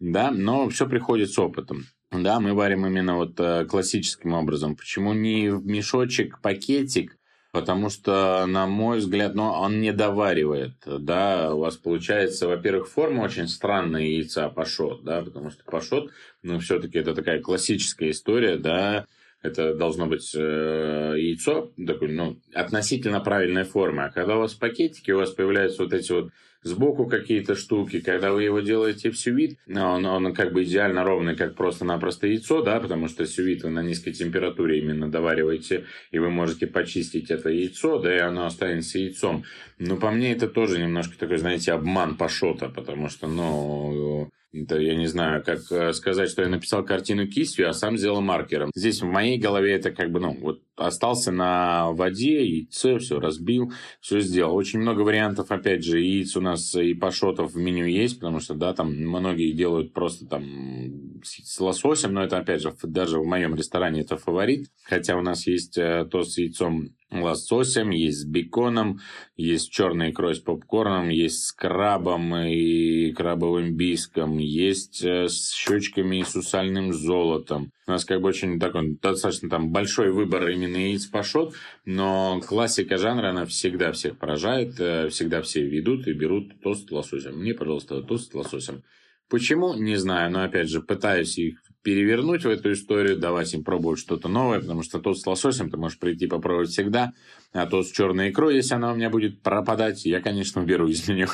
да, 0.00 0.32
но 0.32 0.68
все 0.68 0.88
приходит 0.88 1.30
с 1.30 1.38
опытом. 1.38 1.84
Да, 2.10 2.40
мы 2.40 2.54
варим 2.54 2.84
именно 2.84 3.14
вот 3.16 3.38
э, 3.38 3.64
классическим 3.66 4.32
образом. 4.32 4.74
Почему 4.74 5.12
не 5.12 5.48
в 5.52 5.64
мешочек, 5.64 6.40
пакетик, 6.40 7.19
Потому 7.52 7.90
что, 7.90 8.46
на 8.46 8.66
мой 8.66 8.98
взгляд, 8.98 9.34
ну, 9.34 9.50
он 9.50 9.80
не 9.80 9.92
доваривает, 9.92 10.74
да, 10.86 11.52
у 11.52 11.58
вас 11.60 11.76
получается, 11.76 12.46
во-первых, 12.46 12.88
форма 12.88 13.22
очень 13.22 13.48
странная 13.48 14.02
яйца 14.02 14.48
пашот, 14.48 15.02
да, 15.02 15.22
потому 15.22 15.50
что 15.50 15.64
пашот, 15.64 16.12
ну, 16.42 16.60
все-таки 16.60 16.98
это 16.98 17.12
такая 17.12 17.40
классическая 17.40 18.10
история, 18.10 18.56
да, 18.56 19.04
это 19.42 19.74
должно 19.74 20.06
быть 20.06 20.32
э, 20.34 21.14
яйцо, 21.16 21.72
такой, 21.86 22.12
ну, 22.12 22.38
относительно 22.54 23.18
правильной 23.18 23.64
формы, 23.64 24.04
а 24.04 24.10
когда 24.10 24.36
у 24.36 24.40
вас 24.40 24.54
пакетики, 24.54 25.10
у 25.10 25.18
вас 25.18 25.30
появляются 25.30 25.82
вот 25.82 25.92
эти 25.92 26.12
вот 26.12 26.30
сбоку 26.62 27.06
какие-то 27.06 27.54
штуки. 27.54 28.00
Когда 28.00 28.32
вы 28.32 28.44
его 28.44 28.60
делаете 28.60 29.10
в 29.10 29.18
сювит, 29.18 29.58
он, 29.68 30.04
он 30.04 30.34
как 30.34 30.52
бы 30.52 30.64
идеально 30.64 31.04
ровный, 31.04 31.36
как 31.36 31.54
просто-напросто 31.54 32.26
яйцо, 32.26 32.62
да, 32.62 32.80
потому 32.80 33.08
что 33.08 33.26
сювит 33.26 33.62
вы 33.62 33.70
на 33.70 33.82
низкой 33.82 34.12
температуре 34.12 34.78
именно 34.78 35.10
довариваете, 35.10 35.86
и 36.10 36.18
вы 36.18 36.30
можете 36.30 36.66
почистить 36.66 37.30
это 37.30 37.48
яйцо, 37.50 37.98
да, 37.98 38.14
и 38.14 38.18
оно 38.18 38.46
останется 38.46 38.98
яйцом. 38.98 39.44
Но 39.78 39.96
по 39.96 40.10
мне 40.10 40.32
это 40.32 40.48
тоже 40.48 40.78
немножко 40.80 41.18
такой, 41.18 41.38
знаете, 41.38 41.72
обман 41.72 42.16
пашота, 42.16 42.68
потому 42.68 43.08
что, 43.08 43.26
ну, 43.26 44.30
это 44.52 44.78
я 44.78 44.96
не 44.96 45.06
знаю, 45.06 45.44
как 45.44 45.60
э, 45.70 45.92
сказать, 45.92 46.28
что 46.28 46.42
я 46.42 46.48
написал 46.48 46.84
картину 46.84 47.28
кистью, 47.28 47.68
а 47.68 47.72
сам 47.72 47.96
сделал 47.96 48.20
маркером. 48.20 48.70
Здесь 48.74 49.00
в 49.00 49.06
моей 49.06 49.38
голове 49.38 49.74
это 49.74 49.92
как 49.92 50.10
бы, 50.10 50.18
ну, 50.18 50.36
вот 50.40 50.60
остался 50.80 51.30
на 51.30 51.90
воде, 51.92 52.44
яйцо, 52.44 52.98
все 52.98 53.20
разбил, 53.20 53.72
все 54.00 54.20
сделал. 54.20 54.56
Очень 54.56 54.80
много 54.80 55.02
вариантов, 55.02 55.50
опять 55.50 55.84
же, 55.84 56.00
яиц 56.00 56.36
у 56.36 56.40
нас 56.40 56.74
и 56.74 56.94
пашотов 56.94 57.52
в 57.52 57.56
меню 57.56 57.86
есть, 57.86 58.18
потому 58.18 58.40
что, 58.40 58.54
да, 58.54 58.72
там 58.72 58.94
многие 58.94 59.52
делают 59.52 59.92
просто 59.92 60.26
там 60.26 61.20
с 61.22 61.60
лососем, 61.60 62.14
но 62.14 62.24
это, 62.24 62.38
опять 62.38 62.62
же, 62.62 62.74
даже 62.82 63.18
в 63.18 63.26
моем 63.26 63.54
ресторане 63.54 64.00
это 64.00 64.16
фаворит. 64.16 64.70
Хотя 64.84 65.16
у 65.16 65.22
нас 65.22 65.46
есть 65.46 65.76
э, 65.76 66.06
то 66.10 66.22
с 66.22 66.38
яйцом 66.38 66.90
лососем, 67.10 67.90
есть 67.90 68.20
с 68.20 68.24
беконом, 68.24 69.00
есть 69.36 69.70
черной 69.70 70.10
икрой 70.10 70.34
с 70.34 70.38
попкорном, 70.38 71.08
есть 71.08 71.44
с 71.44 71.52
крабом 71.52 72.34
и 72.36 73.12
крабовым 73.12 73.74
биском, 73.74 74.38
есть 74.38 75.04
э, 75.04 75.28
с 75.28 75.52
щечками 75.52 76.20
и 76.20 76.24
сусальным 76.24 76.92
золотом. 76.92 77.72
У 77.90 77.92
нас 77.92 78.04
как 78.04 78.20
бы 78.20 78.28
очень 78.28 78.60
такой 78.60 78.96
достаточно 79.02 79.50
там 79.50 79.72
большой 79.72 80.12
выбор 80.12 80.48
именно 80.48 80.76
яиц 80.76 81.06
пашот, 81.06 81.56
но 81.84 82.40
классика 82.40 82.98
жанра, 82.98 83.30
она 83.30 83.46
всегда 83.46 83.90
всех 83.90 84.16
поражает, 84.16 84.78
э, 84.78 85.08
всегда 85.08 85.42
все 85.42 85.66
ведут 85.66 86.06
и 86.06 86.12
берут 86.12 86.60
тост 86.62 86.88
с 86.88 86.92
лососем. 86.92 87.40
Мне, 87.40 87.52
пожалуйста, 87.52 88.00
тост 88.02 88.30
с 88.30 88.34
лососем. 88.34 88.84
Почему? 89.28 89.74
Не 89.74 89.96
знаю, 89.96 90.30
но 90.30 90.44
опять 90.44 90.68
же 90.68 90.80
пытаюсь 90.80 91.36
их 91.36 91.60
перевернуть 91.82 92.44
в 92.44 92.48
эту 92.48 92.74
историю, 92.74 93.18
давать 93.18 93.52
им 93.54 93.64
пробовать 93.64 93.98
что-то 93.98 94.28
новое, 94.28 94.60
потому 94.60 94.84
что 94.84 95.00
тот 95.00 95.18
с 95.18 95.26
лососем 95.26 95.68
ты 95.68 95.76
можешь 95.76 95.98
прийти 95.98 96.28
попробовать 96.28 96.68
всегда, 96.68 97.12
а 97.52 97.66
тот 97.66 97.88
с 97.88 97.90
черной 97.90 98.30
икрой, 98.30 98.54
если 98.54 98.74
она 98.74 98.92
у 98.92 98.94
меня 98.94 99.10
будет 99.10 99.42
пропадать, 99.42 100.04
я, 100.04 100.20
конечно, 100.20 100.62
уберу 100.62 100.86
из 100.86 101.08
меню. 101.08 101.26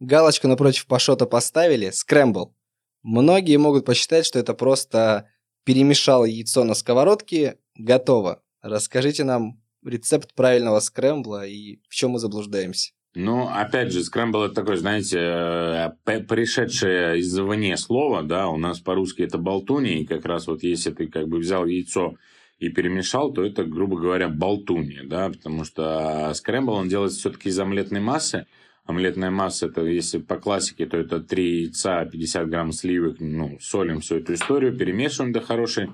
Галочку 0.00 0.48
напротив 0.48 0.88
пашота 0.88 1.26
поставили, 1.26 1.90
скрэмбл. 1.90 2.56
Многие 3.04 3.56
могут 3.56 3.84
посчитать, 3.86 4.26
что 4.26 4.40
это 4.40 4.52
просто 4.52 5.28
перемешал 5.70 6.24
яйцо 6.24 6.64
на 6.64 6.74
сковородке, 6.74 7.58
готово. 7.76 8.42
Расскажите 8.60 9.22
нам 9.22 9.60
рецепт 9.84 10.34
правильного 10.34 10.80
скрэмбла 10.80 11.46
и 11.46 11.78
в 11.88 11.94
чем 11.94 12.10
мы 12.10 12.18
заблуждаемся. 12.18 12.90
Ну, 13.14 13.48
опять 13.48 13.92
же, 13.92 14.02
скрэмбл 14.02 14.42
это 14.42 14.54
такое, 14.56 14.78
знаете, 14.78 15.18
э, 15.20 16.20
пришедшее 16.22 17.20
извне 17.20 17.76
слово, 17.76 18.24
да, 18.24 18.48
у 18.48 18.56
нас 18.56 18.80
по-русски 18.80 19.22
это 19.22 19.38
болтунья, 19.38 19.98
и 19.98 20.06
как 20.06 20.24
раз 20.24 20.48
вот 20.48 20.64
если 20.64 20.90
ты 20.90 21.06
как 21.06 21.28
бы 21.28 21.38
взял 21.38 21.64
яйцо 21.64 22.14
и 22.58 22.68
перемешал, 22.68 23.32
то 23.32 23.44
это, 23.44 23.62
грубо 23.62 23.96
говоря, 23.96 24.28
болтунья, 24.28 25.04
да, 25.04 25.28
потому 25.28 25.62
что 25.62 26.32
скрэмбл, 26.34 26.72
он 26.72 26.88
делается 26.88 27.20
все-таки 27.20 27.48
из 27.48 27.58
омлетной 27.60 28.00
массы, 28.00 28.46
омлетная 28.90 29.30
масса, 29.30 29.66
это 29.66 29.82
если 29.82 30.18
по 30.18 30.36
классике, 30.36 30.86
то 30.86 30.96
это 30.96 31.20
3 31.20 31.62
яйца, 31.62 32.04
50 32.04 32.48
грамм 32.48 32.72
сливок, 32.72 33.16
ну, 33.20 33.58
солим 33.60 34.00
всю 34.00 34.16
эту 34.16 34.34
историю, 34.34 34.76
перемешиваем 34.76 35.32
до 35.32 35.40
хорошей 35.40 35.88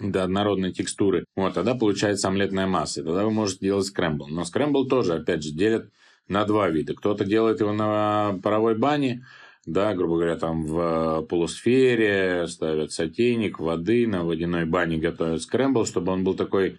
до 0.00 0.24
однородной 0.24 0.72
текстуры. 0.72 1.24
Вот, 1.36 1.54
тогда 1.54 1.74
получается 1.74 2.28
омлетная 2.28 2.66
масса. 2.66 3.04
Тогда 3.04 3.24
вы 3.24 3.30
можете 3.30 3.66
делать 3.66 3.86
скрэмбл. 3.86 4.28
Но 4.28 4.44
скрэмбл 4.44 4.88
тоже, 4.88 5.14
опять 5.14 5.42
же, 5.42 5.52
делят 5.52 5.90
на 6.26 6.44
два 6.44 6.70
вида. 6.70 6.94
Кто-то 6.94 7.24
делает 7.24 7.60
его 7.60 7.72
на 7.72 8.38
паровой 8.42 8.78
бане, 8.78 9.26
да, 9.66 9.94
грубо 9.94 10.16
говоря, 10.16 10.36
там 10.36 10.64
в 10.64 11.22
полусфере, 11.28 12.46
ставят 12.48 12.92
сотейник, 12.92 13.58
воды, 13.58 14.06
на 14.06 14.24
водяной 14.24 14.64
бане 14.64 14.96
готовят 14.96 15.42
скрэмбл, 15.42 15.84
чтобы 15.84 16.12
он 16.12 16.24
был 16.24 16.34
такой, 16.34 16.78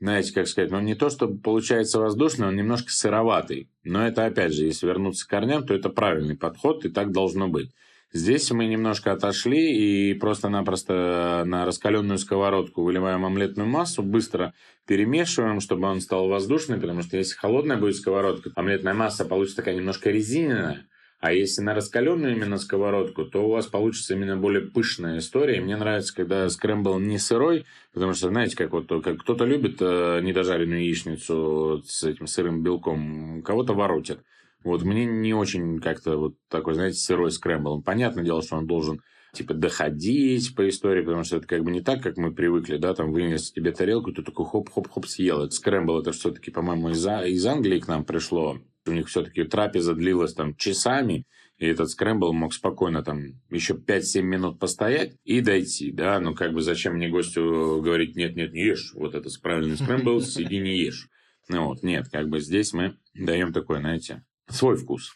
знаете, 0.00 0.32
как 0.32 0.46
сказать, 0.46 0.70
ну 0.70 0.80
не 0.80 0.94
то, 0.94 1.10
что 1.10 1.28
получается 1.28 1.98
воздушный, 1.98 2.46
он 2.46 2.56
немножко 2.56 2.90
сыроватый. 2.90 3.68
Но 3.84 4.06
это, 4.06 4.26
опять 4.26 4.52
же, 4.52 4.64
если 4.64 4.86
вернуться 4.86 5.26
к 5.26 5.30
корням, 5.30 5.66
то 5.66 5.74
это 5.74 5.88
правильный 5.88 6.36
подход, 6.36 6.84
и 6.84 6.88
так 6.88 7.10
должно 7.12 7.48
быть. 7.48 7.72
Здесь 8.12 8.50
мы 8.52 8.66
немножко 8.66 9.12
отошли 9.12 10.10
и 10.10 10.14
просто-напросто 10.14 11.42
на 11.44 11.66
раскаленную 11.66 12.16
сковородку 12.16 12.82
выливаем 12.82 13.26
омлетную 13.26 13.68
массу, 13.68 14.02
быстро 14.02 14.54
перемешиваем, 14.86 15.60
чтобы 15.60 15.88
он 15.88 16.00
стал 16.00 16.28
воздушный, 16.28 16.80
потому 16.80 17.02
что 17.02 17.18
если 17.18 17.36
холодная 17.36 17.76
будет 17.76 17.96
сковородка, 17.96 18.50
омлетная 18.54 18.94
масса 18.94 19.26
получится 19.26 19.56
такая 19.58 19.74
немножко 19.74 20.10
резиновая, 20.10 20.86
а 21.20 21.32
если 21.32 21.62
на 21.62 21.74
раскаленную 21.74 22.36
именно 22.36 22.58
сковородку, 22.58 23.24
то 23.24 23.44
у 23.44 23.50
вас 23.50 23.66
получится 23.66 24.14
именно 24.14 24.36
более 24.36 24.62
пышная 24.62 25.18
история. 25.18 25.56
И 25.56 25.60
мне 25.60 25.76
нравится, 25.76 26.14
когда 26.14 26.48
скрэмбл 26.48 26.98
не 27.00 27.18
сырой, 27.18 27.66
потому 27.92 28.12
что, 28.12 28.28
знаете, 28.28 28.56
как 28.56 28.72
вот 28.72 28.88
как 29.02 29.18
кто-то 29.22 29.44
любит 29.44 29.78
э, 29.80 30.20
недожаренную 30.22 30.84
яичницу 30.84 31.82
с 31.84 32.04
этим 32.04 32.28
сырым 32.28 32.62
белком, 32.62 33.42
кого-то 33.42 33.74
воротит. 33.74 34.20
Вот 34.62 34.82
мне 34.82 35.06
не 35.06 35.34
очень 35.34 35.80
как-то 35.80 36.16
вот 36.16 36.34
такой, 36.48 36.74
знаете, 36.74 36.98
сырой 36.98 37.32
скрэмбл. 37.32 37.82
Понятное 37.82 38.24
дело, 38.24 38.42
что 38.42 38.56
он 38.56 38.66
должен 38.66 39.00
типа 39.32 39.54
доходить 39.54 40.54
по 40.54 40.68
истории, 40.68 41.02
потому 41.02 41.24
что 41.24 41.38
это 41.38 41.48
как 41.48 41.64
бы 41.64 41.72
не 41.72 41.80
так, 41.80 42.00
как 42.00 42.16
мы 42.16 42.32
привыкли, 42.32 42.76
да, 42.76 42.94
там 42.94 43.12
вынес 43.12 43.50
тебе 43.50 43.72
тарелку, 43.72 44.12
ты 44.12 44.22
такой 44.22 44.46
хоп-хоп-хоп 44.46 45.06
съел. 45.06 45.42
Это 45.42 45.54
скрэмбл, 45.54 46.00
это 46.00 46.12
все-таки, 46.12 46.50
по-моему, 46.50 46.90
из, 46.90 47.04
из 47.04 47.46
Англии 47.46 47.80
к 47.80 47.88
нам 47.88 48.04
пришло. 48.04 48.58
У 48.88 48.92
них 48.92 49.08
все-таки 49.08 49.44
трапеза 49.44 49.94
длилась 49.94 50.34
там 50.34 50.56
часами, 50.56 51.26
и 51.58 51.66
этот 51.66 51.90
скрэмбл 51.90 52.32
мог 52.32 52.54
спокойно 52.54 53.02
там 53.02 53.20
еще 53.50 53.74
5-7 53.74 54.22
минут 54.22 54.58
постоять 54.58 55.16
и 55.24 55.40
дойти, 55.40 55.90
да, 55.90 56.20
ну 56.20 56.34
как 56.34 56.52
бы 56.52 56.62
зачем 56.62 56.94
мне 56.94 57.08
гостю 57.08 57.80
говорить, 57.82 58.16
нет-нет, 58.16 58.52
не 58.52 58.64
ешь, 58.64 58.92
вот 58.94 59.14
это 59.14 59.28
правильный 59.42 59.76
скрэмбл, 59.76 60.20
сиди 60.22 60.58
не 60.58 60.78
ешь. 60.78 61.08
Ну 61.48 61.66
вот, 61.66 61.82
нет, 61.82 62.08
как 62.10 62.28
бы 62.28 62.40
здесь 62.40 62.72
мы 62.72 62.96
даем 63.14 63.52
такой, 63.52 63.80
знаете, 63.80 64.24
свой 64.48 64.76
вкус. 64.76 65.14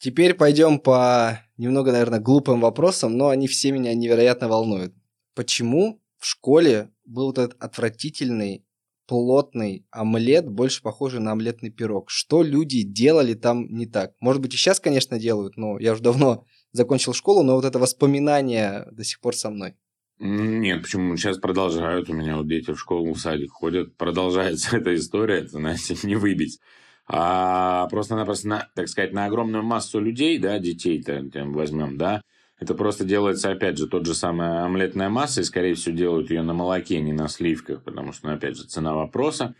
Теперь 0.00 0.34
пойдем 0.34 0.78
по 0.78 1.40
немного, 1.58 1.92
наверное, 1.92 2.20
глупым 2.20 2.60
вопросам, 2.60 3.18
но 3.18 3.28
они 3.28 3.46
все 3.46 3.70
меня 3.70 3.94
невероятно 3.94 4.48
волнуют. 4.48 4.94
Почему 5.34 6.02
в 6.18 6.26
школе 6.26 6.90
был 7.04 7.26
вот 7.26 7.38
этот 7.38 7.62
отвратительный 7.62 8.64
плотный 9.10 9.84
омлет, 9.90 10.48
больше 10.48 10.82
похожий 10.82 11.18
на 11.18 11.32
омлетный 11.32 11.70
пирог? 11.70 12.10
Что 12.10 12.44
люди 12.44 12.82
делали 12.82 13.34
там 13.34 13.66
не 13.66 13.86
так? 13.86 14.12
Может 14.20 14.40
быть, 14.40 14.54
и 14.54 14.56
сейчас, 14.56 14.78
конечно, 14.78 15.18
делают, 15.18 15.56
но 15.56 15.80
я 15.80 15.94
уже 15.94 16.02
давно 16.02 16.44
закончил 16.72 17.12
школу, 17.12 17.42
но 17.42 17.56
вот 17.56 17.64
это 17.64 17.80
воспоминание 17.80 18.86
до 18.92 19.02
сих 19.02 19.18
пор 19.20 19.34
со 19.34 19.50
мной. 19.50 19.74
Нет, 20.20 20.82
почему? 20.82 21.16
Сейчас 21.16 21.38
продолжают. 21.38 22.08
У 22.08 22.12
меня 22.12 22.36
вот 22.36 22.46
дети 22.46 22.70
в 22.70 22.78
школу, 22.78 23.12
в 23.12 23.18
садик 23.18 23.50
ходят. 23.50 23.96
Продолжается 23.96 24.76
эта 24.76 24.94
история. 24.94 25.38
Это, 25.38 25.58
знаете, 25.58 25.96
не 26.04 26.14
выбить 26.14 26.60
а 27.12 27.88
просто-напросто, 27.88 28.46
на, 28.46 28.68
так 28.76 28.86
сказать, 28.86 29.12
на 29.12 29.24
огромную 29.24 29.64
массу 29.64 29.98
людей, 29.98 30.38
да, 30.38 30.60
детей-то 30.60 31.24
возьмем, 31.46 31.98
да, 31.98 32.22
это 32.60 32.74
просто 32.74 33.04
делается, 33.04 33.50
опять 33.50 33.78
же, 33.78 33.86
тот 33.86 34.04
же 34.06 34.14
самый 34.14 34.62
омлетная 34.62 35.08
масса, 35.08 35.40
и, 35.40 35.44
скорее 35.44 35.74
всего, 35.74 35.96
делают 35.96 36.30
ее 36.30 36.42
на 36.42 36.52
молоке, 36.52 37.00
не 37.00 37.12
на 37.12 37.26
сливках, 37.26 37.82
потому 37.82 38.12
что, 38.12 38.28
ну, 38.28 38.34
опять 38.34 38.56
же, 38.56 38.64
цена 38.64 38.94
вопроса. 38.94 39.54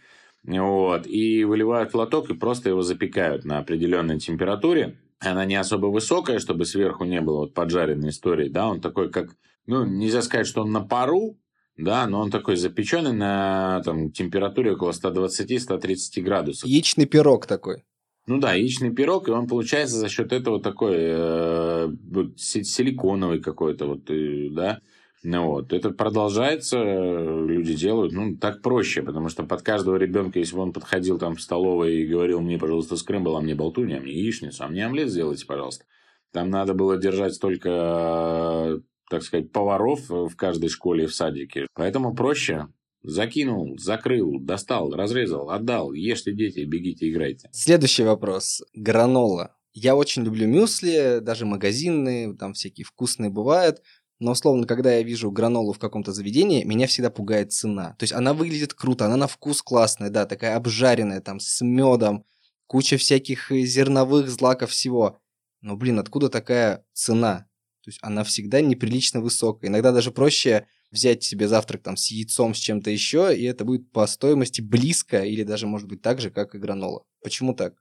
Вот, 0.44 1.06
и 1.06 1.44
выливают 1.44 1.92
в 1.92 1.96
лоток 1.96 2.30
и 2.30 2.34
просто 2.34 2.68
его 2.68 2.82
запекают 2.82 3.44
на 3.44 3.58
определенной 3.58 4.18
температуре. 4.18 4.98
Она 5.18 5.44
не 5.44 5.56
особо 5.56 5.86
высокая, 5.86 6.38
чтобы 6.38 6.64
сверху 6.64 7.04
не 7.04 7.20
было 7.20 7.40
вот 7.40 7.54
поджаренной 7.54 8.10
истории, 8.10 8.48
да, 8.48 8.68
он 8.68 8.80
такой, 8.80 9.10
как, 9.10 9.36
ну, 9.66 9.84
нельзя 9.84 10.22
сказать, 10.22 10.46
что 10.46 10.62
он 10.62 10.72
на 10.72 10.80
пару, 10.80 11.38
да, 11.76 12.06
но 12.06 12.20
он 12.20 12.30
такой 12.30 12.56
запеченный 12.56 13.12
на 13.12 13.82
там, 13.84 14.12
температуре 14.12 14.72
около 14.72 14.92
120-130 14.92 16.20
градусов. 16.22 16.68
Яичный 16.68 17.06
пирог 17.06 17.46
такой. 17.46 17.84
Ну 18.26 18.38
да, 18.38 18.54
яичный 18.54 18.94
пирог, 18.94 19.28
и 19.28 19.32
он 19.32 19.46
получается 19.46 19.96
за 19.96 20.08
счет 20.08 20.32
этого 20.32 20.60
такой 20.60 20.96
э, 20.96 21.88
вот, 22.10 22.38
силиконовый 22.38 23.40
какой-то, 23.40 23.86
вот, 23.86 24.10
э, 24.10 24.48
да. 24.50 24.80
Ну 25.22 25.46
вот, 25.48 25.72
это 25.72 25.90
продолжается, 25.90 26.78
люди 26.78 27.74
делают, 27.74 28.12
ну, 28.12 28.36
так 28.36 28.62
проще, 28.62 29.02
потому 29.02 29.28
что 29.28 29.42
под 29.44 29.62
каждого 29.62 29.96
ребенка, 29.96 30.38
если 30.38 30.56
бы 30.56 30.62
он 30.62 30.72
подходил 30.72 31.18
там 31.18 31.34
в 31.34 31.42
столовой 31.42 31.96
и 31.96 32.06
говорил 32.06 32.40
мне, 32.40 32.58
пожалуйста, 32.58 32.96
скрэмбл, 32.96 33.36
а 33.36 33.40
мне 33.40 33.54
болтунья, 33.54 33.98
а 33.98 34.00
мне 34.00 34.12
яичницу, 34.12 34.64
а 34.64 34.68
мне 34.68 34.86
омлет 34.86 35.10
сделайте, 35.10 35.44
пожалуйста. 35.44 35.84
Там 36.32 36.48
надо 36.48 36.74
было 36.74 36.96
держать 36.96 37.34
столько 37.34 38.80
так 39.10 39.22
сказать, 39.24 39.50
поваров 39.50 40.08
в 40.08 40.34
каждой 40.36 40.68
школе 40.68 41.04
и 41.04 41.06
в 41.08 41.14
садике. 41.14 41.66
Поэтому 41.74 42.14
проще. 42.14 42.68
Закинул, 43.02 43.78
закрыл, 43.78 44.38
достал, 44.40 44.92
разрезал, 44.92 45.50
отдал. 45.50 45.92
Ешьте, 45.92 46.32
дети, 46.32 46.60
бегите, 46.60 47.10
играйте. 47.10 47.48
Следующий 47.52 48.04
вопрос. 48.04 48.62
Гранола. 48.74 49.56
Я 49.72 49.96
очень 49.96 50.22
люблю 50.24 50.46
мюсли, 50.46 51.20
даже 51.22 51.46
магазинные, 51.46 52.34
там 52.34 52.52
всякие 52.52 52.84
вкусные 52.84 53.30
бывают. 53.30 53.82
Но, 54.18 54.32
условно, 54.32 54.66
когда 54.66 54.92
я 54.92 55.02
вижу 55.02 55.30
гранолу 55.30 55.72
в 55.72 55.78
каком-то 55.78 56.12
заведении, 56.12 56.62
меня 56.64 56.86
всегда 56.86 57.08
пугает 57.10 57.52
цена. 57.52 57.96
То 57.98 58.02
есть 58.02 58.12
она 58.12 58.34
выглядит 58.34 58.74
круто, 58.74 59.06
она 59.06 59.16
на 59.16 59.26
вкус 59.26 59.62
классная, 59.62 60.10
да, 60.10 60.26
такая 60.26 60.56
обжаренная, 60.56 61.22
там, 61.22 61.40
с 61.40 61.62
медом, 61.62 62.26
куча 62.66 62.98
всяких 62.98 63.50
э, 63.50 63.62
зерновых 63.62 64.28
злаков 64.28 64.70
всего. 64.72 65.20
Но, 65.62 65.76
блин, 65.76 65.98
откуда 65.98 66.28
такая 66.28 66.84
цена? 66.92 67.46
То 67.82 67.88
есть 67.88 67.98
она 68.02 68.22
всегда 68.24 68.60
неприлично 68.60 69.20
высокая. 69.20 69.70
Иногда 69.70 69.90
даже 69.90 70.10
проще 70.10 70.66
взять 70.90 71.22
себе 71.22 71.48
завтрак 71.48 71.82
там 71.82 71.96
с 71.96 72.10
яйцом, 72.10 72.54
с 72.54 72.58
чем-то 72.58 72.90
еще, 72.90 73.36
и 73.36 73.44
это 73.44 73.64
будет 73.64 73.90
по 73.92 74.06
стоимости 74.06 74.60
близко 74.60 75.22
или 75.22 75.42
даже, 75.42 75.66
может 75.66 75.88
быть, 75.88 76.02
так 76.02 76.20
же, 76.20 76.30
как 76.30 76.54
и 76.54 76.58
гранола. 76.58 77.04
Почему 77.22 77.54
так? 77.54 77.74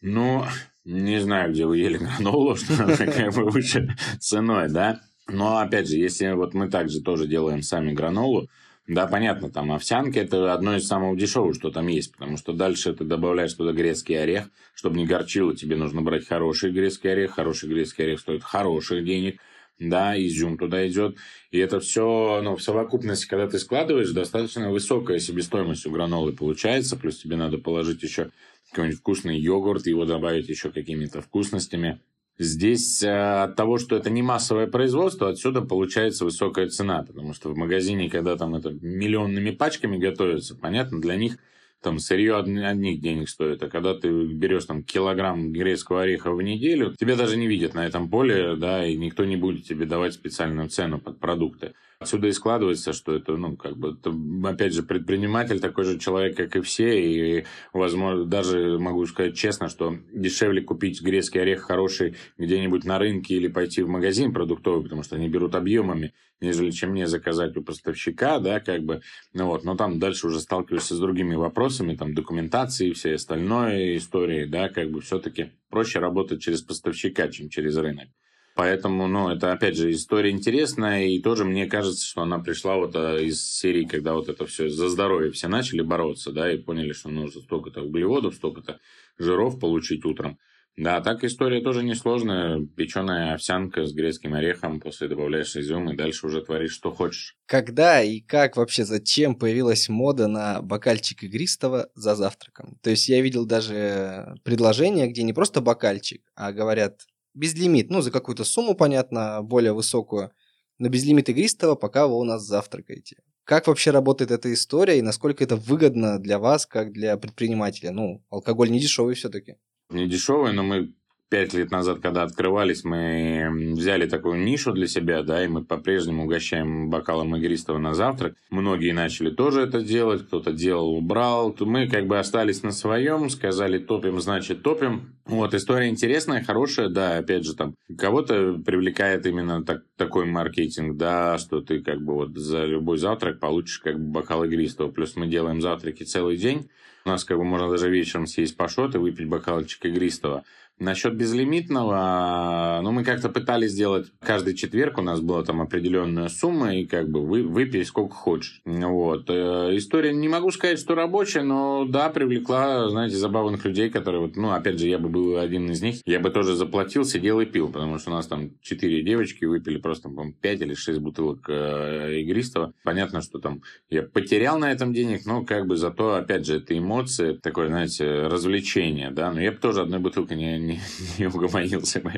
Ну, 0.00 0.44
не 0.84 1.20
знаю, 1.20 1.52
где 1.52 1.66
вы 1.66 1.78
ели 1.78 1.98
гранолу, 1.98 2.56
что 2.56 2.84
она 2.84 2.96
как 2.96 3.34
бы 3.34 3.50
выше 3.50 3.96
ценой, 4.20 4.68
да? 4.68 5.00
Но, 5.28 5.58
опять 5.58 5.88
же, 5.88 5.96
если 5.96 6.30
вот 6.32 6.54
мы 6.54 6.68
также 6.68 7.00
тоже 7.00 7.26
делаем 7.26 7.62
сами 7.62 7.92
гранолу, 7.92 8.48
да, 8.86 9.08
понятно, 9.08 9.50
там 9.50 9.72
овсянка– 9.72 10.20
это 10.20 10.52
одно 10.54 10.76
из 10.76 10.86
самых 10.86 11.18
дешевых, 11.18 11.56
что 11.56 11.70
там 11.70 11.88
есть, 11.88 12.12
потому 12.12 12.36
что 12.36 12.52
дальше 12.52 12.94
ты 12.94 13.04
добавляешь 13.04 13.52
туда 13.52 13.72
грецкий 13.72 14.14
орех, 14.14 14.48
чтобы 14.74 14.96
не 14.96 15.06
горчило, 15.06 15.56
тебе 15.56 15.74
нужно 15.74 16.02
брать 16.02 16.28
хороший 16.28 16.70
грецкий 16.70 17.10
орех, 17.10 17.32
хороший 17.32 17.68
грецкий 17.68 18.04
орех 18.04 18.20
стоит 18.20 18.44
хороших 18.44 19.04
денег, 19.04 19.40
да, 19.78 20.18
изюм 20.18 20.58
туда 20.58 20.86
идет, 20.88 21.16
и 21.50 21.58
это 21.58 21.80
все, 21.80 22.40
ну, 22.42 22.56
в 22.56 22.62
совокупности, 22.62 23.26
когда 23.26 23.46
ты 23.46 23.58
складываешь, 23.58 24.10
достаточно 24.10 24.70
высокая 24.70 25.18
себестоимость 25.18 25.86
у 25.86 25.90
гранолы 25.90 26.32
получается, 26.32 26.96
плюс 26.96 27.18
тебе 27.18 27.36
надо 27.36 27.58
положить 27.58 28.02
еще 28.02 28.30
какой-нибудь 28.70 28.98
вкусный 28.98 29.38
йогурт, 29.38 29.86
его 29.86 30.04
добавить 30.04 30.48
еще 30.48 30.70
какими-то 30.70 31.20
вкусностями, 31.22 32.00
Здесь 32.38 33.02
э, 33.02 33.44
от 33.44 33.56
того, 33.56 33.78
что 33.78 33.96
это 33.96 34.10
не 34.10 34.20
массовое 34.20 34.66
производство, 34.66 35.30
отсюда 35.30 35.62
получается 35.62 36.26
высокая 36.26 36.68
цена, 36.68 37.02
потому 37.02 37.32
что 37.32 37.48
в 37.48 37.56
магазине, 37.56 38.10
когда 38.10 38.36
там 38.36 38.54
это 38.54 38.72
миллионными 38.72 39.52
пачками 39.52 39.96
готовится, 39.96 40.54
понятно, 40.54 41.00
для 41.00 41.16
них 41.16 41.38
там 41.86 42.00
сырье 42.00 42.34
одних 42.36 43.00
денег 43.00 43.28
стоит, 43.28 43.62
а 43.62 43.68
когда 43.68 43.94
ты 43.94 44.08
берешь 44.08 44.64
там 44.64 44.82
килограмм 44.82 45.52
грецкого 45.52 46.02
ореха 46.02 46.32
в 46.32 46.42
неделю, 46.42 46.96
тебя 46.98 47.14
даже 47.14 47.36
не 47.36 47.46
видят 47.46 47.74
на 47.74 47.86
этом 47.86 48.10
поле, 48.10 48.56
да, 48.56 48.84
и 48.84 48.96
никто 48.96 49.24
не 49.24 49.36
будет 49.36 49.66
тебе 49.66 49.86
давать 49.86 50.14
специальную 50.14 50.68
цену 50.68 50.98
под 50.98 51.20
продукты. 51.20 51.74
Отсюда 52.00 52.26
и 52.26 52.32
складывается, 52.32 52.92
что 52.92 53.14
это, 53.14 53.36
ну, 53.36 53.56
как 53.56 53.76
бы, 53.76 53.92
это, 53.92 54.12
опять 54.50 54.74
же, 54.74 54.82
предприниматель 54.82 55.60
такой 55.60 55.84
же 55.84 55.98
человек, 56.00 56.36
как 56.36 56.56
и 56.56 56.60
все, 56.60 57.00
и, 57.00 57.44
возможно, 57.72 58.24
даже 58.24 58.80
могу 58.80 59.06
сказать 59.06 59.36
честно, 59.36 59.68
что 59.68 59.96
дешевле 60.12 60.62
купить 60.62 61.00
грецкий 61.00 61.40
орех 61.40 61.60
хороший 61.60 62.16
где-нибудь 62.36 62.84
на 62.84 62.98
рынке 62.98 63.36
или 63.36 63.46
пойти 63.46 63.82
в 63.82 63.88
магазин 63.88 64.32
продуктовый, 64.32 64.82
потому 64.82 65.04
что 65.04 65.14
они 65.14 65.28
берут 65.28 65.54
объемами, 65.54 66.12
нежели 66.40 66.70
чем 66.70 66.90
мне 66.90 67.06
заказать 67.06 67.56
у 67.56 67.62
поставщика, 67.62 68.38
да, 68.38 68.60
как 68.60 68.82
бы, 68.82 69.00
ну 69.32 69.46
вот, 69.46 69.64
но 69.64 69.76
там 69.76 69.98
дальше 69.98 70.26
уже 70.26 70.40
сталкиваешься 70.40 70.94
с 70.94 70.98
другими 70.98 71.34
вопросами, 71.34 71.96
там, 71.96 72.14
документации 72.14 72.88
и 72.88 72.92
все 72.92 73.14
остальное 73.14 73.96
истории, 73.96 74.44
да, 74.44 74.68
как 74.68 74.90
бы 74.90 75.00
все-таки 75.00 75.52
проще 75.70 75.98
работать 75.98 76.42
через 76.42 76.62
поставщика, 76.62 77.28
чем 77.28 77.48
через 77.48 77.76
рынок. 77.76 78.08
Поэтому, 78.56 79.06
ну, 79.06 79.28
это, 79.28 79.52
опять 79.52 79.76
же, 79.76 79.92
история 79.92 80.30
интересная, 80.30 81.04
и 81.08 81.20
тоже 81.20 81.44
мне 81.44 81.66
кажется, 81.66 82.06
что 82.06 82.22
она 82.22 82.38
пришла 82.38 82.76
вот 82.76 82.96
а, 82.96 83.18
из 83.18 83.44
серии, 83.44 83.84
когда 83.84 84.14
вот 84.14 84.30
это 84.30 84.46
все 84.46 84.70
за 84.70 84.88
здоровье 84.88 85.30
все 85.30 85.48
начали 85.48 85.82
бороться, 85.82 86.32
да, 86.32 86.50
и 86.50 86.56
поняли, 86.56 86.94
что 86.94 87.10
нужно 87.10 87.42
столько-то 87.42 87.82
углеводов, 87.82 88.34
столько-то 88.34 88.80
жиров 89.18 89.60
получить 89.60 90.06
утром. 90.06 90.38
Да, 90.76 91.00
так 91.00 91.24
история 91.24 91.62
тоже 91.62 91.82
несложная. 91.82 92.66
Печеная 92.76 93.34
овсянка 93.34 93.86
с 93.86 93.94
грецким 93.94 94.34
орехом, 94.34 94.78
после 94.78 95.08
добавляешь 95.08 95.56
изюм 95.56 95.90
и 95.90 95.96
дальше 95.96 96.26
уже 96.26 96.42
творишь, 96.42 96.74
что 96.74 96.90
хочешь. 96.90 97.34
Когда 97.46 98.02
и 98.02 98.20
как 98.20 98.56
вообще, 98.56 98.84
зачем 98.84 99.36
появилась 99.36 99.88
мода 99.88 100.28
на 100.28 100.60
бокальчик 100.60 101.22
игристого 101.22 101.88
за 101.94 102.14
завтраком? 102.14 102.78
То 102.82 102.90
есть 102.90 103.08
я 103.08 103.22
видел 103.22 103.46
даже 103.46 104.36
предложение, 104.44 105.08
где 105.08 105.22
не 105.22 105.32
просто 105.32 105.62
бокальчик, 105.62 106.22
а 106.34 106.52
говорят 106.52 107.06
безлимит, 107.32 107.90
ну, 107.90 108.02
за 108.02 108.10
какую-то 108.10 108.44
сумму, 108.44 108.74
понятно, 108.74 109.42
более 109.42 109.72
высокую, 109.72 110.32
но 110.78 110.88
безлимит 110.88 111.28
игристого, 111.28 111.74
пока 111.74 112.06
вы 112.06 112.18
у 112.18 112.24
нас 112.24 112.42
завтракаете. 112.42 113.16
Как 113.44 113.66
вообще 113.68 113.92
работает 113.92 114.30
эта 114.30 114.52
история 114.52 114.98
и 114.98 115.02
насколько 115.02 115.44
это 115.44 115.56
выгодно 115.56 116.18
для 116.18 116.38
вас, 116.38 116.66
как 116.66 116.92
для 116.92 117.16
предпринимателя? 117.16 117.92
Ну, 117.92 118.24
алкоголь 118.28 118.70
не 118.70 118.80
дешевый 118.80 119.14
все-таки. 119.14 119.56
Не 119.90 120.08
дешевый, 120.08 120.52
но 120.52 120.62
мы 120.62 120.92
пять 121.28 121.54
лет 121.54 121.70
назад, 121.70 121.98
когда 122.00 122.22
открывались, 122.22 122.84
мы 122.84 123.72
взяли 123.74 124.06
такую 124.06 124.38
нишу 124.44 124.72
для 124.72 124.86
себя, 124.86 125.22
да, 125.22 125.44
и 125.44 125.48
мы 125.48 125.64
по-прежнему 125.64 126.24
угощаем 126.24 126.88
бокалом 126.88 127.34
игристого 127.36 127.78
на 127.78 127.94
завтрак. 127.94 128.36
Многие 128.50 128.92
начали 128.92 129.30
тоже 129.30 129.62
это 129.62 129.80
делать, 129.82 130.26
кто-то 130.26 130.52
делал, 130.52 130.90
убрал. 130.90 131.54
Мы 131.60 131.88
как 131.88 132.06
бы 132.06 132.18
остались 132.18 132.62
на 132.62 132.70
своем, 132.70 133.28
сказали 133.28 133.78
топим, 133.78 134.20
значит 134.20 134.62
топим. 134.62 135.16
Вот, 135.24 135.54
история 135.54 135.88
интересная, 135.88 136.44
хорошая, 136.44 136.88
да, 136.88 137.18
опять 137.18 137.44
же, 137.44 137.54
там, 137.54 137.74
кого-то 137.98 138.60
привлекает 138.64 139.26
именно 139.26 139.64
так, 139.64 139.82
такой 139.96 140.26
маркетинг, 140.26 140.96
да, 140.96 141.38
что 141.38 141.60
ты 141.60 141.80
как 141.80 142.00
бы 142.02 142.14
вот 142.14 142.36
за 142.36 142.64
любой 142.64 142.98
завтрак 142.98 143.40
получишь 143.40 143.80
как 143.80 143.98
бы 143.98 144.20
бокал 144.20 144.44
игристого. 144.44 144.90
Плюс 144.90 145.16
мы 145.16 145.26
делаем 145.26 145.60
завтраки 145.60 146.04
целый 146.04 146.36
день. 146.36 146.68
У 147.06 147.08
нас 147.08 147.22
как 147.22 147.38
бы 147.38 147.44
можно 147.44 147.70
даже 147.70 147.88
вечером 147.88 148.26
съесть 148.26 148.56
пашот 148.56 148.96
и 148.96 148.98
выпить 148.98 149.28
бокалчик 149.28 149.84
игристого. 149.84 150.42
Насчет 150.78 151.16
безлимитного, 151.16 152.80
ну, 152.82 152.92
мы 152.92 153.02
как-то 153.02 153.30
пытались 153.30 153.70
сделать 153.70 154.08
каждый 154.20 154.54
четверг, 154.54 154.98
у 154.98 155.02
нас 155.02 155.20
была 155.20 155.42
там 155.42 155.62
определенная 155.62 156.28
сумма, 156.28 156.76
и 156.76 156.84
как 156.84 157.08
бы 157.08 157.24
вы, 157.24 157.44
выпей 157.44 157.82
сколько 157.84 158.14
хочешь. 158.14 158.60
Вот. 158.66 159.30
Э, 159.30 159.70
история, 159.74 160.12
не 160.12 160.28
могу 160.28 160.50
сказать, 160.50 160.78
что 160.78 160.94
рабочая, 160.94 161.42
но 161.42 161.86
да, 161.86 162.10
привлекла, 162.10 162.90
знаете, 162.90 163.16
забавных 163.16 163.64
людей, 163.64 163.88
которые 163.88 164.20
вот, 164.20 164.36
ну, 164.36 164.50
опять 164.50 164.78
же, 164.78 164.86
я 164.86 164.98
бы 164.98 165.08
был 165.08 165.38
один 165.38 165.70
из 165.70 165.80
них, 165.80 165.96
я 166.04 166.20
бы 166.20 166.28
тоже 166.28 166.54
заплатил, 166.54 167.06
сидел 167.06 167.40
и 167.40 167.46
пил, 167.46 167.70
потому 167.70 167.98
что 167.98 168.10
у 168.10 168.14
нас 168.14 168.26
там 168.26 168.50
четыре 168.60 169.02
девочки 169.02 169.46
выпили 169.46 169.78
просто, 169.78 170.10
по 170.10 170.30
5 170.30 170.60
или 170.60 170.74
6 170.74 170.98
бутылок 170.98 171.46
э, 171.48 172.20
игристого. 172.20 172.74
Понятно, 172.84 173.22
что 173.22 173.38
там 173.38 173.62
я 173.88 174.02
потерял 174.02 174.58
на 174.58 174.70
этом 174.70 174.92
денег, 174.92 175.24
но 175.24 175.42
как 175.42 175.66
бы 175.66 175.76
зато, 175.76 176.16
опять 176.16 176.44
же, 176.44 176.56
это 176.56 176.76
эмоции, 176.76 177.32
такое, 177.32 177.68
знаете, 177.68 178.26
развлечение, 178.26 179.10
да, 179.10 179.32
но 179.32 179.40
я 179.40 179.52
бы 179.52 179.58
тоже 179.58 179.80
одной 179.80 180.00
бутылкой 180.00 180.36
не, 180.36 180.65
не, 180.66 180.80
не 181.18 181.26
угомонился 181.26 182.00
бы. 182.00 182.12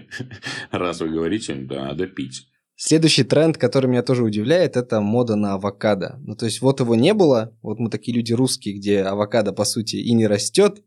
Раз 0.70 1.00
вы 1.00 1.08
говорите, 1.08 1.54
да, 1.54 1.86
надо 1.86 2.06
пить. 2.06 2.48
Следующий 2.80 3.24
тренд, 3.24 3.58
который 3.58 3.88
меня 3.88 4.02
тоже 4.02 4.22
удивляет, 4.22 4.76
это 4.76 5.00
мода 5.00 5.34
на 5.34 5.54
авокадо. 5.54 6.20
Ну, 6.20 6.36
то 6.36 6.46
есть 6.46 6.60
вот 6.60 6.78
его 6.78 6.94
не 6.94 7.12
было, 7.12 7.52
вот 7.60 7.80
мы 7.80 7.90
такие 7.90 8.16
люди 8.16 8.32
русские, 8.32 8.76
где 8.76 9.02
авокадо, 9.02 9.52
по 9.52 9.64
сути, 9.64 9.96
и 9.96 10.12
не 10.14 10.28
растет, 10.28 10.84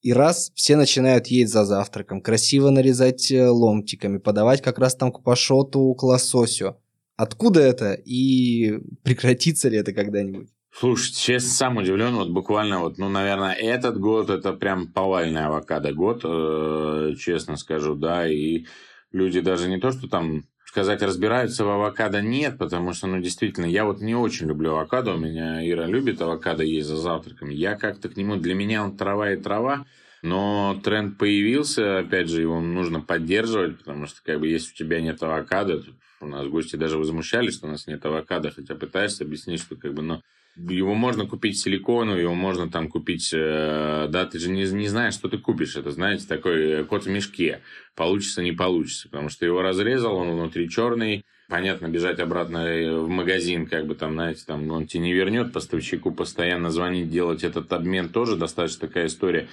и 0.00 0.12
раз 0.14 0.52
все 0.54 0.76
начинают 0.76 1.26
есть 1.26 1.52
за 1.52 1.66
завтраком, 1.66 2.22
красиво 2.22 2.70
нарезать 2.70 3.30
э, 3.30 3.46
ломтиками, 3.46 4.18
подавать 4.18 4.62
как 4.62 4.78
раз 4.78 4.94
там 4.96 5.12
к 5.12 5.22
пашоту, 5.22 5.94
к 5.94 6.02
лососю. 6.02 6.76
Откуда 7.16 7.60
это 7.60 7.92
и 7.92 8.78
прекратится 9.02 9.68
ли 9.68 9.78
это 9.78 9.92
когда-нибудь? 9.92 10.48
Слушай, 10.76 11.14
честно, 11.14 11.50
сам 11.50 11.76
удивлен. 11.76 12.16
Вот 12.16 12.30
буквально, 12.30 12.80
вот, 12.80 12.98
ну, 12.98 13.08
наверное, 13.08 13.52
этот 13.52 13.96
год 13.96 14.28
это 14.28 14.52
прям 14.52 14.88
повальный 14.88 15.44
авокадо 15.44 15.92
год, 15.92 16.22
э, 16.24 17.14
честно 17.16 17.56
скажу, 17.56 17.94
да. 17.94 18.26
И 18.28 18.64
люди 19.12 19.40
даже 19.40 19.68
не 19.68 19.78
то, 19.78 19.92
что 19.92 20.08
там 20.08 20.42
сказать, 20.66 21.00
разбираются 21.02 21.64
в 21.64 21.68
авокадо, 21.68 22.20
нет, 22.22 22.58
потому 22.58 22.92
что, 22.92 23.06
ну, 23.06 23.20
действительно, 23.20 23.66
я 23.66 23.84
вот 23.84 24.00
не 24.00 24.16
очень 24.16 24.48
люблю 24.48 24.72
авокадо. 24.72 25.14
У 25.14 25.16
меня 25.16 25.64
Ира 25.64 25.86
любит 25.86 26.20
авокадо 26.20 26.64
есть 26.64 26.88
за 26.88 26.96
завтраком. 26.96 27.50
Я 27.50 27.76
как-то 27.76 28.08
к 28.08 28.16
нему, 28.16 28.34
для 28.34 28.56
меня 28.56 28.82
он 28.82 28.96
трава 28.96 29.30
и 29.30 29.36
трава. 29.36 29.86
Но 30.22 30.80
тренд 30.82 31.18
появился, 31.18 31.98
опять 31.98 32.28
же, 32.28 32.40
его 32.40 32.60
нужно 32.60 33.00
поддерживать, 33.00 33.78
потому 33.78 34.06
что, 34.06 34.20
как 34.24 34.40
бы, 34.40 34.48
если 34.48 34.72
у 34.72 34.76
тебя 34.76 35.00
нет 35.00 35.22
авокадо, 35.22 35.84
у 36.20 36.26
нас 36.26 36.48
гости 36.48 36.74
даже 36.74 36.98
возмущались, 36.98 37.54
что 37.54 37.68
у 37.68 37.70
нас 37.70 37.86
нет 37.86 38.04
авокадо, 38.04 38.50
хотя 38.50 38.74
пытаешься 38.74 39.22
объяснить, 39.22 39.60
что, 39.60 39.76
как 39.76 39.94
бы, 39.94 40.02
ну, 40.02 40.20
его 40.56 40.94
можно 40.94 41.26
купить 41.26 41.58
силикону, 41.58 42.16
его 42.16 42.34
можно 42.34 42.70
там 42.70 42.88
купить, 42.88 43.30
э, 43.34 44.06
да, 44.08 44.24
ты 44.26 44.38
же 44.38 44.50
не, 44.50 44.64
не 44.64 44.88
знаешь, 44.88 45.14
что 45.14 45.28
ты 45.28 45.38
купишь. 45.38 45.76
Это, 45.76 45.90
знаете, 45.90 46.26
такой 46.26 46.84
кот 46.84 47.06
в 47.06 47.08
мешке. 47.08 47.60
Получится, 47.96 48.42
не 48.42 48.52
получится. 48.52 49.08
Потому 49.08 49.28
что 49.28 49.44
его 49.44 49.62
разрезал, 49.62 50.16
он 50.16 50.30
внутри 50.32 50.68
черный. 50.68 51.24
Понятно, 51.48 51.88
бежать 51.88 52.20
обратно 52.20 52.64
в 53.00 53.08
магазин, 53.08 53.66
как 53.66 53.86
бы 53.86 53.94
там, 53.94 54.14
знаете, 54.14 54.44
там 54.46 54.70
он 54.70 54.86
тебе 54.86 55.02
не 55.02 55.12
вернет, 55.12 55.52
поставщику 55.52 56.10
постоянно 56.10 56.70
звонить, 56.70 57.10
делать 57.10 57.44
этот 57.44 57.70
обмен 57.72 58.08
тоже 58.08 58.36
достаточно 58.36 58.88
такая 58.88 59.06
история. 59.06 59.48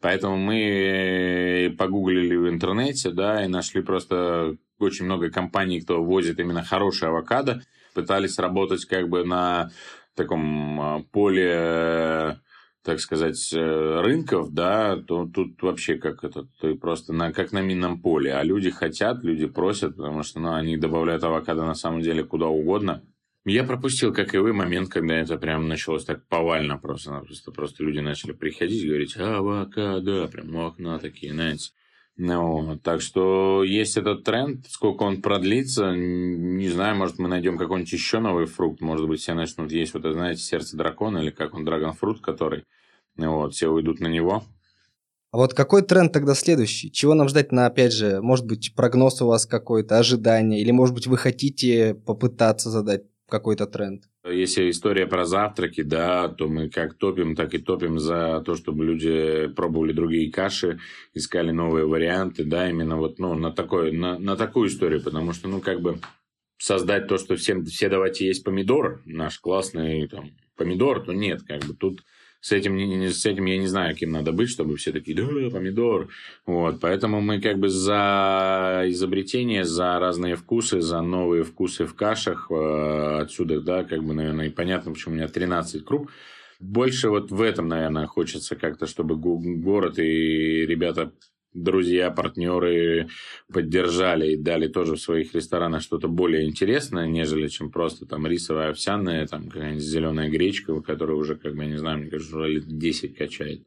Поэтому 0.00 0.36
мы 0.36 1.74
погуглили 1.78 2.36
в 2.36 2.48
интернете, 2.48 3.10
да, 3.10 3.44
и 3.44 3.48
нашли 3.48 3.82
просто 3.82 4.56
очень 4.78 5.04
много 5.04 5.30
компаний, 5.30 5.80
кто 5.80 6.02
возит 6.02 6.38
именно 6.38 6.62
хороший 6.62 7.08
авокадо, 7.08 7.62
пытались 7.94 8.38
работать 8.38 8.84
как 8.86 9.08
бы 9.08 9.24
на 9.24 9.70
таком 10.14 10.80
а, 10.80 11.02
поле 11.12 12.40
так 12.84 13.00
сказать, 13.00 13.50
э, 13.54 14.00
рынков, 14.02 14.52
да, 14.52 14.96
то 14.96 15.26
тут 15.26 15.60
вообще 15.62 15.96
как 15.96 16.22
это, 16.22 16.46
ты 16.60 16.74
просто 16.74 17.14
на, 17.14 17.32
как 17.32 17.50
на 17.50 17.62
минном 17.62 17.98
поле. 18.00 18.34
А 18.34 18.44
люди 18.44 18.68
хотят, 18.68 19.24
люди 19.24 19.46
просят, 19.46 19.96
потому 19.96 20.22
что 20.22 20.38
ну, 20.38 20.52
они 20.52 20.76
добавляют 20.76 21.24
авокадо 21.24 21.64
на 21.64 21.74
самом 21.74 22.02
деле 22.02 22.24
куда 22.24 22.46
угодно. 22.46 23.02
Я 23.46 23.64
пропустил, 23.64 24.12
как 24.12 24.34
и 24.34 24.38
вы, 24.38 24.52
момент, 24.52 24.90
когда 24.90 25.14
это 25.14 25.38
прям 25.38 25.66
началось 25.66 26.04
так 26.04 26.26
повально 26.28 26.76
просто. 26.76 27.20
Просто, 27.20 27.52
просто 27.52 27.84
люди 27.84 28.00
начали 28.00 28.32
приходить 28.32 28.82
и 28.82 28.88
говорить, 28.88 29.16
авокадо, 29.16 30.28
прям 30.28 30.54
окна 30.54 30.98
такие, 30.98 31.32
знаете. 31.32 31.70
Ну, 32.16 32.78
так 32.82 33.00
что 33.00 33.64
есть 33.64 33.96
этот 33.96 34.22
тренд, 34.22 34.66
сколько 34.68 35.02
он 35.02 35.20
продлится, 35.20 35.92
не 35.96 36.68
знаю, 36.68 36.96
может 36.96 37.18
мы 37.18 37.26
найдем 37.28 37.58
какой-нибудь 37.58 37.92
еще 37.92 38.20
новый 38.20 38.46
фрукт, 38.46 38.80
может 38.80 39.08
быть 39.08 39.20
все 39.20 39.34
начнут 39.34 39.72
есть, 39.72 39.94
вот, 39.94 40.04
знаете, 40.04 40.40
сердце 40.40 40.76
дракона 40.76 41.18
или 41.18 41.30
как 41.30 41.54
он, 41.54 41.64
драгонфрут, 41.64 42.20
который, 42.20 42.64
вот, 43.16 43.54
все 43.54 43.68
уйдут 43.68 43.98
на 43.98 44.06
него. 44.06 44.44
А 45.32 45.38
вот 45.38 45.54
какой 45.54 45.82
тренд 45.82 46.12
тогда 46.12 46.36
следующий? 46.36 46.92
Чего 46.92 47.14
нам 47.14 47.28
ждать 47.28 47.50
на, 47.50 47.66
опять 47.66 47.92
же, 47.92 48.22
может 48.22 48.46
быть, 48.46 48.72
прогноз 48.76 49.20
у 49.20 49.26
вас 49.26 49.46
какой-то, 49.46 49.98
ожидание, 49.98 50.60
или, 50.60 50.70
может 50.70 50.94
быть, 50.94 51.08
вы 51.08 51.16
хотите 51.16 51.96
попытаться 51.96 52.70
задать 52.70 53.02
какой-то 53.28 53.66
тренд? 53.66 54.04
Если 54.26 54.70
история 54.70 55.06
про 55.06 55.26
завтраки, 55.26 55.82
да, 55.82 56.28
то 56.28 56.48
мы 56.48 56.70
как 56.70 56.94
топим, 56.94 57.36
так 57.36 57.52
и 57.52 57.58
топим 57.58 57.98
за 57.98 58.42
то, 58.44 58.54
чтобы 58.54 58.86
люди 58.86 59.48
пробовали 59.48 59.92
другие 59.92 60.32
каши, 60.32 60.78
искали 61.12 61.50
новые 61.50 61.86
варианты, 61.86 62.44
да, 62.44 62.70
именно 62.70 62.96
вот, 62.96 63.18
ну, 63.18 63.34
на, 63.34 63.52
такой, 63.52 63.92
на, 63.92 64.18
на 64.18 64.34
такую 64.36 64.68
историю, 64.68 65.02
потому 65.02 65.34
что, 65.34 65.48
ну, 65.48 65.60
как 65.60 65.82
бы 65.82 66.00
создать 66.56 67.06
то, 67.06 67.18
что 67.18 67.36
всем, 67.36 67.66
все 67.66 67.90
давайте 67.90 68.26
есть 68.26 68.44
помидор, 68.44 69.02
наш 69.04 69.38
классный 69.40 70.08
там, 70.08 70.30
помидор, 70.56 71.04
то 71.04 71.12
нет, 71.12 71.42
как 71.42 71.62
бы 71.64 71.74
тут 71.74 72.00
с 72.44 72.52
этим, 72.52 72.78
с 73.10 73.24
этим 73.24 73.46
я 73.46 73.56
не 73.56 73.66
знаю, 73.66 73.96
кем 73.96 74.12
надо 74.12 74.30
быть, 74.30 74.50
чтобы 74.50 74.76
все 74.76 74.92
такие, 74.92 75.16
да, 75.16 75.24
помидор. 75.50 76.08
Вот, 76.44 76.78
поэтому 76.78 77.22
мы 77.22 77.40
как 77.40 77.58
бы 77.58 77.70
за 77.70 78.82
изобретение, 78.88 79.64
за 79.64 79.98
разные 79.98 80.36
вкусы, 80.36 80.82
за 80.82 81.00
новые 81.00 81.44
вкусы 81.44 81.86
в 81.86 81.94
кашах. 81.94 82.48
Э, 82.50 83.20
отсюда, 83.22 83.62
да, 83.62 83.84
как 83.84 84.04
бы, 84.04 84.12
наверное, 84.12 84.48
и 84.48 84.50
понятно, 84.50 84.92
почему 84.92 85.14
у 85.14 85.16
меня 85.16 85.26
13 85.26 85.86
круг. 85.86 86.12
Больше 86.60 87.08
вот 87.08 87.30
в 87.30 87.40
этом, 87.40 87.66
наверное, 87.66 88.06
хочется 88.06 88.56
как-то, 88.56 88.86
чтобы 88.86 89.16
город 89.16 89.98
и 89.98 90.66
ребята 90.66 91.12
друзья, 91.54 92.10
партнеры 92.10 93.08
поддержали 93.52 94.32
и 94.32 94.36
дали 94.36 94.66
тоже 94.68 94.96
в 94.96 95.00
своих 95.00 95.34
ресторанах 95.34 95.82
что-то 95.82 96.08
более 96.08 96.44
интересное, 96.44 97.06
нежели 97.06 97.48
чем 97.48 97.70
просто 97.70 98.06
там 98.06 98.26
рисовая 98.26 98.70
овсяная, 98.70 99.26
там 99.26 99.48
какая-нибудь 99.48 99.82
зеленая 99.82 100.28
гречка, 100.28 100.78
которая 100.82 101.16
уже, 101.16 101.36
как 101.36 101.54
бы, 101.54 101.62
я 101.62 101.70
не 101.70 101.78
знаю, 101.78 101.98
мне 101.98 102.10
кажется, 102.10 102.36
уже 102.36 102.48
лет 102.48 102.78
10 102.78 103.16
качает. 103.16 103.64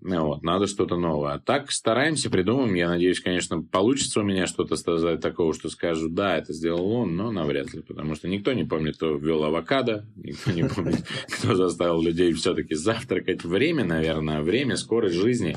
Ну, 0.00 0.26
вот, 0.26 0.42
надо 0.42 0.66
что-то 0.66 0.96
новое. 0.96 1.38
Так 1.38 1.70
стараемся, 1.70 2.30
придумаем. 2.30 2.74
Я 2.74 2.88
надеюсь, 2.88 3.20
конечно, 3.20 3.62
получится 3.62 4.20
у 4.20 4.24
меня 4.24 4.46
что-то 4.46 4.76
сказать 4.76 5.20
такого, 5.20 5.54
что 5.54 5.70
скажу, 5.70 6.08
да, 6.10 6.36
это 6.36 6.52
сделал 6.52 6.90
он, 6.92 7.16
но 7.16 7.32
навряд 7.32 7.72
ли. 7.72 7.80
Потому 7.80 8.14
что 8.14 8.28
никто 8.28 8.52
не 8.52 8.64
помнит, 8.64 8.96
кто 8.96 9.16
ввел 9.16 9.44
авокадо, 9.44 10.06
никто 10.16 10.52
не 10.52 10.68
помнит, 10.68 11.04
кто 11.38 11.54
заставил 11.54 12.02
людей 12.02 12.32
все-таки 12.34 12.74
завтракать. 12.74 13.44
Время, 13.44 13.84
наверное, 13.84 14.42
время, 14.42 14.76
скорость 14.76 15.16
жизни 15.16 15.56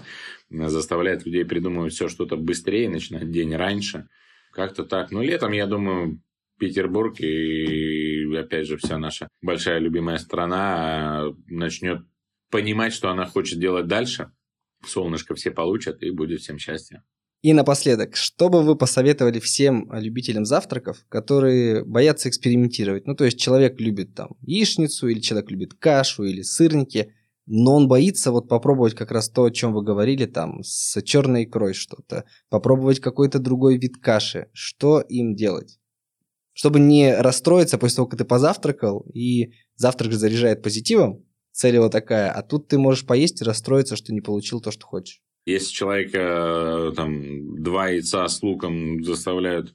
заставляет 0.50 1.26
людей 1.26 1.44
придумывать 1.44 1.94
все 1.94 2.08
что-то 2.08 2.38
быстрее, 2.38 2.90
начинать 2.90 3.30
день 3.30 3.56
раньше. 3.56 4.08
Как-то 4.52 4.86
так. 4.86 5.12
Но 5.12 5.22
летом, 5.22 5.52
я 5.52 5.68
думаю, 5.68 6.22
Петербург 6.58 7.20
и, 7.20 8.36
опять 8.36 8.68
же, 8.68 8.78
вся 8.78 8.98
наша 8.98 9.28
большая 9.42 9.80
любимая 9.80 10.18
страна 10.18 11.34
начнет 11.48 12.04
понимать, 12.50 12.94
что 12.94 13.10
она 13.10 13.26
хочет 13.26 13.60
делать 13.60 13.88
дальше. 13.88 14.32
Солнышко 14.86 15.36
все 15.36 15.52
получат, 15.52 16.02
и 16.02 16.12
будет 16.12 16.42
всем 16.42 16.58
счастье. 16.58 17.04
И 17.42 17.54
напоследок, 17.54 18.18
что 18.18 18.50
бы 18.50 18.64
вы 18.64 18.76
посоветовали 18.76 19.40
всем 19.40 19.90
любителям 19.94 20.44
завтраков, 20.44 21.06
которые 21.08 21.86
боятся 21.86 22.28
экспериментировать? 22.28 23.08
Ну, 23.08 23.16
то 23.16 23.24
есть 23.24 23.40
человек 23.40 23.80
любит 23.80 24.14
там 24.14 24.36
яичницу, 24.42 25.08
или 25.08 25.22
человек 25.22 25.50
любит 25.50 25.74
кашу, 25.74 26.24
или 26.26 26.42
сырники, 26.42 27.14
но 27.46 27.76
он 27.76 27.88
боится 27.88 28.32
вот 28.32 28.50
попробовать 28.50 28.94
как 28.94 29.12
раз 29.12 29.30
то, 29.30 29.46
о 29.46 29.52
чем 29.52 29.74
вы 29.74 29.84
говорили, 29.84 30.26
там, 30.26 30.64
с 30.64 31.02
черной 31.02 31.46
икрой 31.46 31.74
что-то, 31.74 32.26
попробовать 32.50 33.00
какой-то 33.00 33.40
другой 33.40 33.78
вид 33.78 33.98
каши. 34.02 34.50
Что 34.52 35.00
им 35.00 35.34
делать? 35.34 35.80
Чтобы 36.52 36.80
не 36.80 37.16
расстроиться 37.16 37.78
после 37.78 37.96
того, 37.96 38.08
как 38.08 38.20
ты 38.20 38.26
позавтракал, 38.26 39.06
и 39.14 39.54
завтрак 39.76 40.12
же 40.12 40.18
заряжает 40.18 40.62
позитивом, 40.62 41.26
цель 41.52 41.76
его 41.76 41.90
такая, 41.90 42.32
а 42.32 42.42
тут 42.42 42.68
ты 42.68 42.78
можешь 42.78 43.06
поесть 43.06 43.42
и 43.42 43.46
расстроиться, 43.46 43.96
что 43.96 44.14
не 44.14 44.22
получил 44.22 44.62
то, 44.62 44.72
что 44.72 44.86
хочешь. 44.86 45.22
Если 45.46 45.74
человека 45.74 46.20
э, 46.20 46.94
там 46.96 47.64
два 47.64 47.90
яйца 47.90 48.28
с 48.28 48.44
луком 48.44 49.04
заставляют 49.04 49.74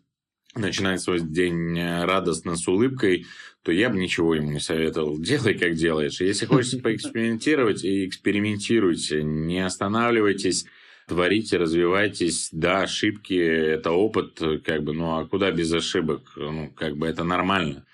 начинать 0.54 1.00
свой 1.00 1.20
день 1.20 1.78
э, 1.78 2.04
радостно 2.04 2.56
с 2.56 2.68
улыбкой, 2.68 3.26
то 3.62 3.72
я 3.72 3.88
бы 3.90 3.98
ничего 3.98 4.34
ему 4.34 4.52
не 4.52 4.60
советовал. 4.60 5.18
Делай, 5.18 5.54
как 5.54 5.74
делаешь. 5.74 6.20
Если 6.20 6.46
хочешь 6.46 6.80
поэкспериментировать, 6.82 7.82
и 7.84 8.06
экспериментируйте. 8.06 9.22
Не 9.22 9.64
останавливайтесь, 9.64 10.66
творите, 11.08 11.56
развивайтесь. 11.56 12.50
Да, 12.52 12.82
ошибки– 12.82 13.34
это 13.34 13.90
опыт, 13.90 14.40
как 14.64 14.84
бы, 14.84 14.92
ну, 14.92 15.18
а 15.18 15.26
куда 15.26 15.50
без 15.50 15.72
ошибок? 15.72 16.32
Ну, 16.37 16.70
как 16.76 16.96
бы 16.96 17.06
это 17.06 17.24
нормально. 17.24 17.84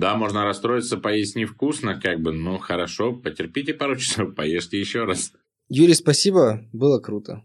Да, 0.00 0.16
можно 0.16 0.46
расстроиться, 0.46 0.96
поесть 0.96 1.36
невкусно, 1.36 2.00
как 2.00 2.22
бы, 2.22 2.32
ну 2.32 2.56
хорошо, 2.56 3.12
потерпите 3.12 3.74
пару 3.74 3.96
часов, 3.98 4.34
поешьте 4.34 4.80
еще 4.80 5.04
раз. 5.04 5.32
Юрий, 5.68 5.92
спасибо, 5.92 6.64
было 6.72 6.98
круто. 7.00 7.42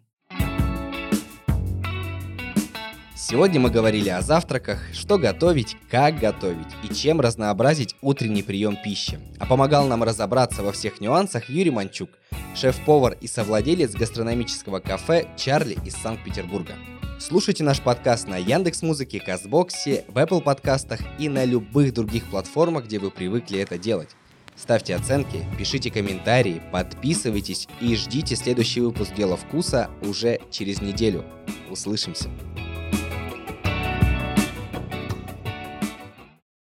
Сегодня 3.13 3.59
мы 3.59 3.71
говорили 3.71 4.07
о 4.07 4.21
завтраках, 4.21 4.79
что 4.93 5.17
готовить, 5.17 5.75
как 5.91 6.17
готовить 6.17 6.71
и 6.89 6.93
чем 6.93 7.19
разнообразить 7.19 7.97
утренний 8.01 8.43
прием 8.43 8.77
пищи. 8.81 9.19
А 9.37 9.45
помогал 9.45 9.87
нам 9.87 10.03
разобраться 10.03 10.63
во 10.63 10.71
всех 10.71 11.01
нюансах 11.01 11.49
Юрий 11.49 11.71
Манчук, 11.71 12.11
шеф-повар 12.55 13.17
и 13.19 13.27
совладелец 13.27 13.91
гастрономического 13.91 14.79
кафе 14.79 15.27
«Чарли» 15.35 15.75
из 15.83 15.95
Санкт-Петербурга. 15.95 16.75
Слушайте 17.17 17.63
наш 17.63 17.81
подкаст 17.81 18.27
на 18.27 18.35
Яндекс 18.37 18.81
Музыке, 18.81 19.21
Казбоксе, 19.21 20.03
в 20.09 20.17
Apple 20.17 20.41
подкастах 20.41 20.99
и 21.17 21.29
на 21.29 21.45
любых 21.45 21.93
других 21.93 22.29
платформах, 22.29 22.85
где 22.85 22.99
вы 22.99 23.09
привыкли 23.09 23.59
это 23.59 23.77
делать. 23.77 24.09
Ставьте 24.57 24.95
оценки, 24.95 25.45
пишите 25.57 25.89
комментарии, 25.89 26.61
подписывайтесь 26.73 27.67
и 27.79 27.95
ждите 27.95 28.35
следующий 28.35 28.81
выпуск 28.81 29.13
«Дело 29.15 29.37
вкуса» 29.37 29.89
уже 30.01 30.41
через 30.51 30.81
неделю. 30.81 31.23
Услышимся! 31.69 32.29